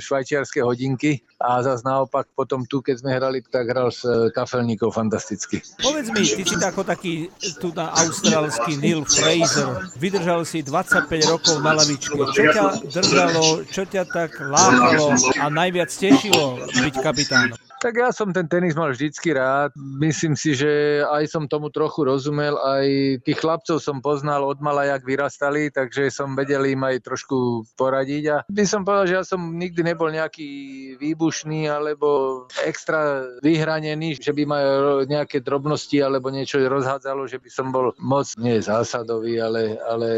švajčiarske 0.02 0.66
hodinky 0.66 1.22
a 1.38 1.62
zase 1.62 1.86
naopak 1.86 2.26
potom 2.34 2.66
tu, 2.66 2.82
keď 2.82 3.06
sme 3.06 3.14
hrali, 3.14 3.38
tak 3.46 3.70
hral 3.70 3.94
s 3.94 4.02
e, 4.02 4.34
Kafelníkov 4.34 4.98
fantasticky. 4.98 5.62
Povedz 5.78 6.10
mi, 6.10 6.26
ty 6.26 6.42
si 6.42 6.56
tako 6.58 6.82
taký 6.82 7.30
tu 7.62 7.70
na 7.70 7.94
austrálsky 7.94 8.74
Neil 8.82 9.06
Fraser, 9.06 9.94
vydržal 9.94 10.42
si 10.42 10.66
20 10.66 10.87
25 10.88 11.32
rokov 11.32 11.54
na 11.60 11.72
lavičke. 11.76 12.16
Čo 12.16 12.42
ťa 12.48 12.64
držalo, 12.88 13.44
čo 13.68 13.82
ťa 13.84 14.02
tak 14.08 14.40
lákalo 14.40 15.12
a 15.36 15.46
najviac 15.52 15.92
tešilo 15.92 16.64
byť 16.64 16.94
kapitánom? 17.04 17.67
Tak 17.78 17.94
ja 17.94 18.10
som 18.10 18.34
ten 18.34 18.50
tenis 18.50 18.74
mal 18.74 18.90
vždycky 18.90 19.30
rád. 19.38 19.70
Myslím 19.78 20.34
si, 20.34 20.58
že 20.58 20.98
aj 21.06 21.30
som 21.30 21.46
tomu 21.46 21.70
trochu 21.70 22.02
rozumel. 22.02 22.58
Aj 22.58 22.86
tých 23.22 23.38
chlapcov 23.38 23.78
som 23.78 24.02
poznal 24.02 24.42
od 24.42 24.58
mala, 24.58 24.90
jak 24.90 25.06
vyrastali, 25.06 25.70
takže 25.70 26.10
som 26.10 26.34
vedel 26.34 26.66
im 26.66 26.82
aj 26.82 27.06
trošku 27.06 27.62
poradiť. 27.78 28.24
A 28.34 28.36
by 28.50 28.64
som 28.66 28.82
povedal, 28.82 29.06
že 29.06 29.16
ja 29.22 29.24
som 29.24 29.54
nikdy 29.54 29.94
nebol 29.94 30.10
nejaký 30.10 30.50
výbušný 30.98 31.70
alebo 31.70 32.44
extra 32.66 33.22
vyhranený, 33.46 34.18
že 34.18 34.34
by 34.34 34.42
ma 34.42 34.58
nejaké 35.06 35.38
drobnosti 35.38 36.02
alebo 36.02 36.34
niečo 36.34 36.58
rozhádzalo, 36.58 37.30
že 37.30 37.38
by 37.38 37.50
som 37.50 37.70
bol 37.70 37.94
moc, 38.02 38.26
nie 38.42 38.58
zásadový, 38.58 39.38
ale, 39.38 39.78
ale 39.86 40.08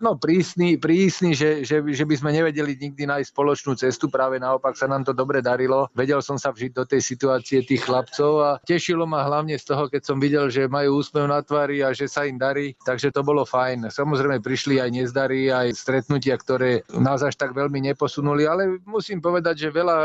no 0.00 0.16
prísny, 0.16 0.80
prísny 0.80 1.36
že, 1.36 1.62
že, 1.62 1.84
že 1.84 2.04
by 2.04 2.14
sme 2.16 2.30
nevedeli 2.32 2.74
nikdy 2.76 3.04
nájsť 3.06 3.30
spoločnú 3.30 3.72
cestu, 3.76 4.08
práve 4.08 4.40
naopak 4.40 4.74
sa 4.74 4.88
nám 4.88 5.04
to 5.04 5.12
dobre 5.12 5.44
darilo. 5.44 5.86
Vedel 5.92 6.24
som 6.24 6.40
sa 6.40 6.50
vžiť 6.50 6.72
do 6.72 6.84
tej 6.88 7.04
situácie 7.04 7.62
tých 7.62 7.84
chlapcov 7.84 8.32
a 8.40 8.50
tešilo 8.64 9.04
ma 9.04 9.22
hlavne 9.24 9.54
z 9.60 9.64
toho, 9.68 9.86
keď 9.86 10.02
som 10.02 10.16
videl, 10.18 10.48
že 10.48 10.66
majú 10.66 10.98
úsmev 11.00 11.28
na 11.28 11.44
tvári 11.44 11.84
a 11.84 11.92
že 11.92 12.08
sa 12.08 12.24
im 12.24 12.40
darí, 12.40 12.72
takže 12.82 13.12
to 13.12 13.20
bolo 13.20 13.44
fajn. 13.44 13.92
Samozrejme 13.92 14.40
prišli 14.40 14.80
aj 14.80 14.90
nezdary, 14.90 15.52
aj 15.52 15.76
stretnutia, 15.76 16.34
ktoré 16.40 16.82
nás 16.96 17.20
až 17.20 17.36
tak 17.36 17.52
veľmi 17.52 17.92
neposunuli, 17.92 18.48
ale 18.48 18.80
musím 18.88 19.20
povedať, 19.20 19.68
že 19.68 19.76
veľa 19.76 19.98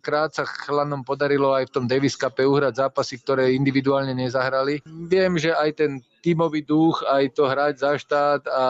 krát 0.00 0.32
sa 0.32 0.48
chlanom 0.48 1.04
podarilo 1.04 1.52
aj 1.52 1.68
v 1.68 1.74
tom 1.76 1.84
Davis 1.84 2.16
Cup 2.16 2.34
uhrať 2.40 2.88
zápasy, 2.88 3.20
ktoré 3.20 3.52
individuálne 3.52 4.16
nezahrali. 4.16 4.80
Viem, 4.88 5.36
že 5.36 5.52
aj 5.52 5.70
ten 5.76 5.92
tímový 6.22 6.62
duch, 6.62 7.02
aj 7.02 7.34
to 7.34 7.50
hrať 7.50 7.74
za 7.82 7.92
štát 7.98 8.42
a 8.46 8.62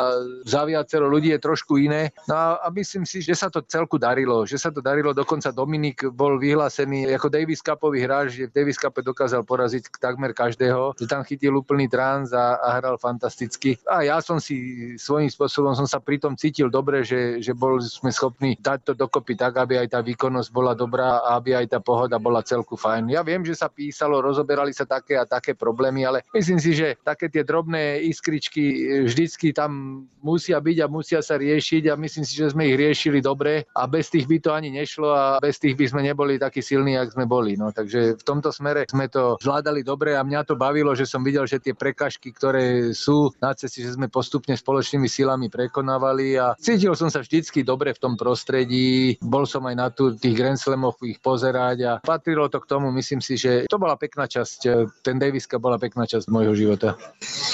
za 0.48 0.64
viacero 0.64 1.06
ľudí 1.06 1.36
je 1.36 1.40
trošku 1.40 1.76
iné. 1.76 2.08
No 2.24 2.34
a, 2.56 2.66
myslím 2.72 3.04
si, 3.04 3.20
že 3.20 3.36
sa 3.36 3.52
to 3.52 3.60
celku 3.68 4.00
darilo, 4.00 4.48
že 4.48 4.56
sa 4.56 4.72
to 4.72 4.80
darilo, 4.80 5.12
dokonca 5.12 5.52
Dominik 5.52 6.08
bol 6.16 6.40
vyhlásený 6.40 7.12
ako 7.12 7.28
Davis 7.28 7.60
Cupový 7.60 8.00
hráč, 8.08 8.40
že 8.40 8.48
v 8.48 8.56
Davis 8.56 8.80
Cupe 8.80 9.04
dokázal 9.04 9.44
poraziť 9.44 9.92
takmer 10.00 10.32
každého, 10.32 10.96
že 10.96 11.04
tam 11.04 11.20
chytil 11.28 11.52
úplný 11.52 11.86
trans 11.92 12.32
a, 12.32 12.56
a 12.58 12.80
hral 12.80 12.96
fantasticky. 12.96 13.76
A 13.84 14.02
ja 14.02 14.18
som 14.24 14.40
si 14.40 14.96
svojím 14.96 15.28
spôsobom 15.28 15.76
som 15.76 15.84
sa 15.84 16.00
pri 16.00 16.16
tom 16.16 16.34
cítil 16.38 16.72
dobre, 16.72 17.04
že, 17.04 17.44
že 17.44 17.52
bol 17.52 17.76
sme 17.82 18.08
schopní 18.08 18.56
dať 18.56 18.78
to 18.88 18.92
dokopy 18.96 19.36
tak, 19.36 19.60
aby 19.60 19.82
aj 19.84 19.92
tá 19.92 20.00
výkonnosť 20.00 20.48
bola 20.48 20.72
dobrá 20.72 21.20
a 21.20 21.36
aby 21.36 21.58
aj 21.58 21.76
tá 21.76 21.78
pohoda 21.82 22.16
bola 22.16 22.40
celku 22.40 22.78
fajn. 22.78 23.12
Ja 23.12 23.20
viem, 23.20 23.44
že 23.44 23.58
sa 23.58 23.68
písalo, 23.68 24.22
rozoberali 24.24 24.72
sa 24.72 24.88
také 24.88 25.18
a 25.18 25.28
také 25.28 25.52
problémy, 25.52 26.06
ale 26.06 26.24
myslím 26.32 26.56
si, 26.62 26.72
že 26.72 26.96
také 27.02 27.28
tie 27.28 27.41
drobné 27.44 28.02
iskričky 28.08 28.62
vždycky 29.06 29.52
tam 29.52 30.04
musia 30.22 30.62
byť 30.62 30.76
a 30.82 30.86
musia 30.86 31.20
sa 31.20 31.36
riešiť 31.36 31.90
a 31.90 31.98
myslím 31.98 32.24
si, 32.24 32.38
že 32.38 32.54
sme 32.54 32.70
ich 32.70 32.78
riešili 32.78 33.18
dobre 33.18 33.66
a 33.74 33.86
bez 33.90 34.08
tých 34.08 34.30
by 34.30 34.38
to 34.38 34.50
ani 34.54 34.70
nešlo 34.70 35.08
a 35.10 35.24
bez 35.42 35.58
tých 35.58 35.74
by 35.74 35.86
sme 35.90 36.00
neboli 36.06 36.38
takí 36.38 36.62
silní, 36.62 36.94
ak 36.96 37.12
sme 37.12 37.26
boli. 37.26 37.58
No, 37.58 37.74
takže 37.74 38.16
v 38.18 38.22
tomto 38.24 38.54
smere 38.54 38.86
sme 38.86 39.10
to 39.10 39.36
zvládali 39.42 39.82
dobre 39.82 40.14
a 40.14 40.22
mňa 40.22 40.46
to 40.46 40.54
bavilo, 40.54 40.94
že 40.94 41.06
som 41.06 41.26
videl, 41.26 41.44
že 41.44 41.58
tie 41.58 41.74
prekažky, 41.74 42.30
ktoré 42.30 42.94
sú 42.94 43.34
na 43.42 43.52
ceste, 43.52 43.82
že 43.82 43.98
sme 43.98 44.06
postupne 44.06 44.54
spoločnými 44.54 45.10
silami 45.10 45.50
prekonávali 45.50 46.38
a 46.38 46.54
cítil 46.56 46.94
som 46.94 47.10
sa 47.10 47.20
vždycky 47.20 47.66
dobre 47.66 47.92
v 47.92 48.02
tom 48.02 48.14
prostredí. 48.14 49.18
Bol 49.18 49.44
som 49.44 49.66
aj 49.66 49.76
na 49.76 49.88
tu, 49.90 50.14
tých 50.14 50.38
Grand 50.38 50.58
Slamoch 50.58 51.02
ich 51.02 51.18
pozerať 51.18 51.78
a 51.82 51.92
patrilo 51.98 52.46
to 52.46 52.62
k 52.62 52.70
tomu, 52.70 52.94
myslím 52.94 53.18
si, 53.18 53.34
že 53.34 53.66
to 53.66 53.76
bola 53.80 53.98
pekná 53.98 54.30
časť, 54.30 54.58
ten 55.02 55.16
Daviska 55.18 55.58
bola 55.58 55.76
pekná 55.76 56.06
časť 56.06 56.30
môjho 56.30 56.54
života. 56.54 56.94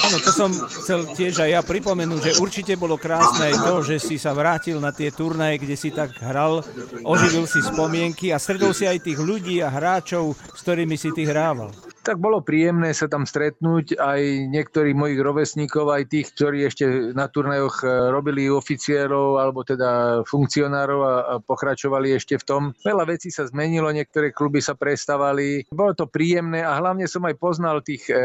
Áno, 0.08 0.16
to 0.22 0.30
som 0.32 0.50
chcel 0.52 1.10
tiež 1.14 1.44
aj 1.44 1.50
ja 1.54 1.60
pripomenúť, 1.62 2.20
že 2.32 2.38
určite 2.42 2.74
bolo 2.74 2.98
krásne 2.98 3.52
aj 3.52 3.56
to, 3.62 3.74
že 3.82 3.96
si 4.02 4.16
sa 4.16 4.34
vrátil 4.34 4.78
na 4.82 4.90
tie 4.90 5.12
turnaje, 5.14 5.62
kde 5.62 5.76
si 5.78 5.90
tak 5.94 6.16
hral, 6.22 6.64
oživil 7.02 7.44
si 7.46 7.62
spomienky 7.62 8.30
a 8.34 8.42
stretol 8.42 8.74
si 8.74 8.86
aj 8.86 9.04
tých 9.04 9.18
ľudí 9.18 9.62
a 9.62 9.68
hráčov, 9.70 10.34
s 10.34 10.60
ktorými 10.62 10.96
si 10.98 11.10
ty 11.14 11.26
hrával 11.26 11.70
tak 12.08 12.24
bolo 12.24 12.40
príjemné 12.40 12.96
sa 12.96 13.04
tam 13.04 13.28
stretnúť 13.28 14.00
aj 14.00 14.48
niektorých 14.48 14.96
mojich 14.96 15.20
rovesníkov, 15.20 15.92
aj 15.92 16.08
tých, 16.08 16.32
ktorí 16.32 16.64
ešte 16.64 17.12
na 17.12 17.28
turnajoch 17.28 17.84
e, 17.84 18.08
robili 18.08 18.48
oficierov 18.48 19.36
alebo 19.36 19.60
teda 19.60 20.24
funkcionárov 20.24 21.00
a, 21.04 21.10
pokračovali 21.44 22.16
ešte 22.16 22.40
v 22.40 22.44
tom. 22.48 22.62
Veľa 22.80 23.12
vecí 23.12 23.28
sa 23.28 23.44
zmenilo, 23.44 23.92
niektoré 23.92 24.32
kluby 24.32 24.64
sa 24.64 24.72
prestávali. 24.72 25.68
Bolo 25.68 25.92
to 25.92 26.08
príjemné 26.08 26.64
a 26.64 26.80
hlavne 26.80 27.04
som 27.04 27.28
aj 27.28 27.36
poznal 27.36 27.84
tých 27.84 28.08
e, 28.08 28.16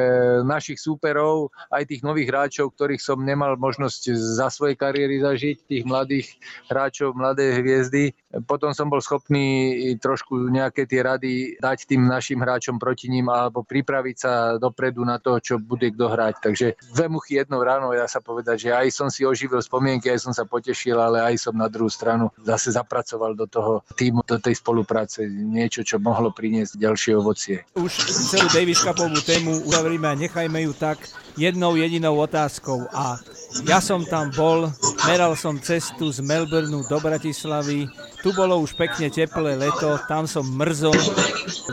našich 0.48 0.80
súperov, 0.80 1.52
aj 1.68 1.84
tých 1.92 2.08
nových 2.08 2.32
hráčov, 2.32 2.72
ktorých 2.80 3.04
som 3.04 3.20
nemal 3.20 3.60
možnosť 3.60 4.16
za 4.16 4.48
svojej 4.48 4.80
kariéry 4.80 5.20
zažiť, 5.20 5.58
tých 5.68 5.84
mladých 5.84 6.40
hráčov, 6.72 7.20
mladé 7.20 7.60
hviezdy. 7.60 8.16
Potom 8.48 8.72
som 8.72 8.88
bol 8.88 9.04
schopný 9.04 9.76
trošku 10.00 10.48
nejaké 10.48 10.88
tie 10.88 11.04
rady 11.04 11.60
dať 11.60 11.92
tým 11.92 12.08
našim 12.08 12.40
hráčom 12.40 12.80
proti 12.80 13.12
ním 13.12 13.28
alebo 13.28 13.73
pripraviť 13.74 14.16
sa 14.22 14.34
dopredu 14.62 15.02
na 15.02 15.18
to, 15.18 15.42
čo 15.42 15.58
bude 15.58 15.90
kto 15.90 16.06
hrať. 16.14 16.36
Takže 16.46 16.68
dve 16.94 17.06
muchy 17.10 17.42
jednou 17.42 17.66
ráno, 17.66 17.90
ja 17.90 18.06
sa 18.06 18.22
povedať, 18.22 18.70
že 18.70 18.72
aj 18.72 18.88
som 18.94 19.10
si 19.10 19.26
oživil 19.26 19.66
spomienky, 19.66 20.14
aj 20.14 20.30
som 20.30 20.34
sa 20.36 20.46
potešil, 20.46 20.94
ale 21.02 21.26
aj 21.26 21.50
som 21.50 21.58
na 21.58 21.66
druhú 21.66 21.90
stranu 21.90 22.30
zase 22.46 22.70
zapracoval 22.78 23.34
do 23.34 23.50
toho 23.50 23.82
týmu, 23.98 24.22
do 24.30 24.38
tej 24.38 24.62
spolupráce 24.62 25.26
niečo, 25.26 25.82
čo 25.82 25.98
mohlo 25.98 26.30
priniesť 26.30 26.78
ďalšie 26.78 27.12
ovocie. 27.18 27.66
Už 27.74 27.90
celú 28.30 28.46
Davis 28.54 28.86
Cupovú 28.86 29.18
tému 29.26 29.66
uzavrime 29.66 30.06
a 30.06 30.14
nechajme 30.14 30.70
ju 30.70 30.74
tak 30.78 31.02
jednou 31.34 31.74
jedinou 31.74 32.14
otázkou. 32.22 32.86
A 32.94 33.18
ja 33.62 33.78
som 33.78 34.02
tam 34.02 34.34
bol, 34.34 34.74
meral 35.06 35.38
som 35.38 35.62
cestu 35.62 36.10
z 36.10 36.26
Melbourneu 36.26 36.82
do 36.90 36.98
Bratislavy, 36.98 37.86
tu 38.26 38.34
bolo 38.34 38.58
už 38.60 38.74
pekne 38.74 39.14
teplé 39.14 39.54
leto, 39.54 40.02
tam 40.10 40.26
som 40.26 40.44
mrzol, 40.44 40.98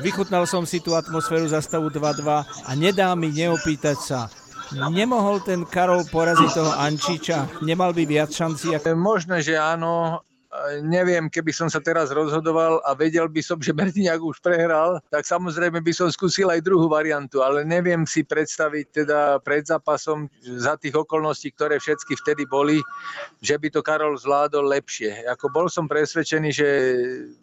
vychutnal 0.04 0.44
som 0.44 0.68
si 0.68 0.84
tú 0.84 0.92
atmosféru 0.92 1.48
za 1.48 1.64
stavu 1.64 1.88
2-2 1.88 2.22
a 2.44 2.70
nedá 2.76 3.12
mi 3.16 3.32
neopýtať 3.32 3.98
sa, 3.98 4.20
Nemohol 4.70 5.42
ten 5.42 5.66
Karol 5.66 6.06
poraziť 6.06 6.50
toho 6.54 6.70
Ančiča? 6.78 7.58
Nemal 7.66 7.90
by 7.90 8.06
viac 8.06 8.30
šanci? 8.30 8.70
Možné, 8.94 9.42
že 9.42 9.58
áno, 9.58 10.22
neviem, 10.82 11.30
keby 11.30 11.54
som 11.54 11.70
sa 11.70 11.78
teraz 11.78 12.10
rozhodoval 12.10 12.82
a 12.82 12.90
vedel 12.98 13.30
by 13.30 13.38
som, 13.38 13.62
že 13.62 13.70
Mertiniak 13.70 14.18
už 14.18 14.42
prehral, 14.42 14.98
tak 15.06 15.22
samozrejme 15.22 15.78
by 15.78 15.92
som 15.94 16.10
skúsil 16.10 16.50
aj 16.50 16.66
druhú 16.66 16.90
variantu, 16.90 17.46
ale 17.46 17.62
neviem 17.62 18.02
si 18.02 18.26
predstaviť 18.26 18.86
teda 18.90 19.38
pred 19.46 19.62
zápasom 19.62 20.26
za 20.42 20.74
tých 20.74 20.98
okolností, 20.98 21.54
ktoré 21.54 21.78
všetky 21.78 22.18
vtedy 22.18 22.50
boli, 22.50 22.82
že 23.38 23.54
by 23.54 23.70
to 23.70 23.80
Karol 23.80 24.18
zvládol 24.18 24.66
lepšie. 24.66 25.22
Ako 25.30 25.54
bol 25.54 25.70
som 25.70 25.86
presvedčený, 25.86 26.50
že 26.50 26.68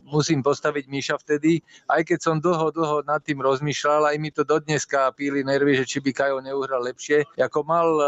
musím 0.03 0.43
postaviť 0.43 0.85
Míša 0.91 1.15
vtedy, 1.23 1.63
aj 1.87 2.03
keď 2.03 2.19
som 2.19 2.35
dlho, 2.43 2.75
dlho 2.75 3.07
nad 3.07 3.23
tým 3.23 3.39
rozmýšľal, 3.39 4.11
aj 4.11 4.17
mi 4.19 4.35
to 4.35 4.43
dodneska 4.43 5.15
píli 5.15 5.47
nervy, 5.47 5.79
že 5.79 5.87
či 5.87 6.03
by 6.03 6.11
Kajo 6.11 6.43
neuhral 6.43 6.83
lepšie. 6.83 7.23
Ako 7.39 7.63
mal 7.63 7.87
e, 7.87 8.05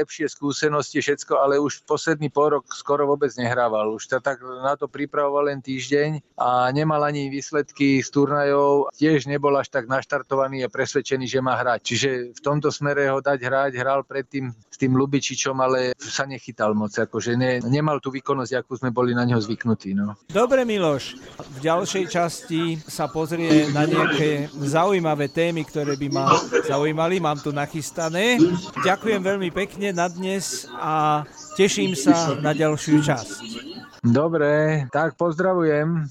lepšie 0.00 0.28
skúsenosti, 0.28 1.04
všetko, 1.04 1.36
ale 1.36 1.60
už 1.60 1.84
posledný 1.84 2.32
pôrok 2.32 2.64
skoro 2.72 3.04
vôbec 3.04 3.32
nehrával. 3.36 3.92
Už 3.92 4.08
tak 4.08 4.37
tak 4.38 4.62
na 4.62 4.74
to 4.78 4.86
pripravoval 4.86 5.50
len 5.50 5.58
týždeň 5.58 6.38
a 6.38 6.70
nemal 6.70 7.02
ani 7.02 7.26
výsledky 7.26 7.98
z 7.98 8.08
turnajov, 8.14 8.94
tiež 8.94 9.26
nebol 9.26 9.50
až 9.58 9.66
tak 9.74 9.90
naštartovaný 9.90 10.62
a 10.62 10.70
presvedčený, 10.70 11.26
že 11.26 11.42
má 11.42 11.58
hrať. 11.58 11.80
Čiže 11.82 12.08
v 12.38 12.40
tomto 12.40 12.70
smere 12.70 13.10
ho 13.10 13.18
dať 13.18 13.38
hrať, 13.42 13.72
hral 13.74 14.06
predtým 14.06 14.54
s 14.54 14.76
tým 14.78 14.94
Lubičičom, 14.94 15.58
ale 15.58 15.90
sa 15.98 16.22
nechytal 16.22 16.70
moc, 16.78 16.94
akože 16.94 17.34
ne, 17.34 17.58
nemal 17.66 17.98
tú 17.98 18.14
výkonnosť, 18.14 18.62
akú 18.62 18.78
sme 18.78 18.94
boli 18.94 19.10
na 19.10 19.26
neho 19.26 19.42
zvyknutí. 19.42 19.98
No. 19.98 20.14
Dobre 20.30 20.62
Miloš, 20.62 21.18
v 21.42 21.58
ďalšej 21.58 22.04
časti 22.06 22.78
sa 22.86 23.10
pozrie 23.10 23.66
na 23.74 23.90
nejaké 23.90 24.46
zaujímavé 24.54 25.34
témy, 25.34 25.66
ktoré 25.66 25.98
by 25.98 26.08
ma 26.14 26.30
zaujímali, 26.62 27.18
mám 27.18 27.42
tu 27.42 27.50
nachystané. 27.50 28.38
Ďakujem 28.86 29.18
veľmi 29.18 29.50
pekne 29.50 29.90
na 29.90 30.06
dnes 30.06 30.70
a 30.78 31.26
teším 31.58 31.98
sa 31.98 32.38
na 32.38 32.54
ďalšiu 32.54 33.02
časť. 33.02 33.87
Dobre, 34.04 34.86
tak 34.92 35.16
pozdravujem. 35.16 36.06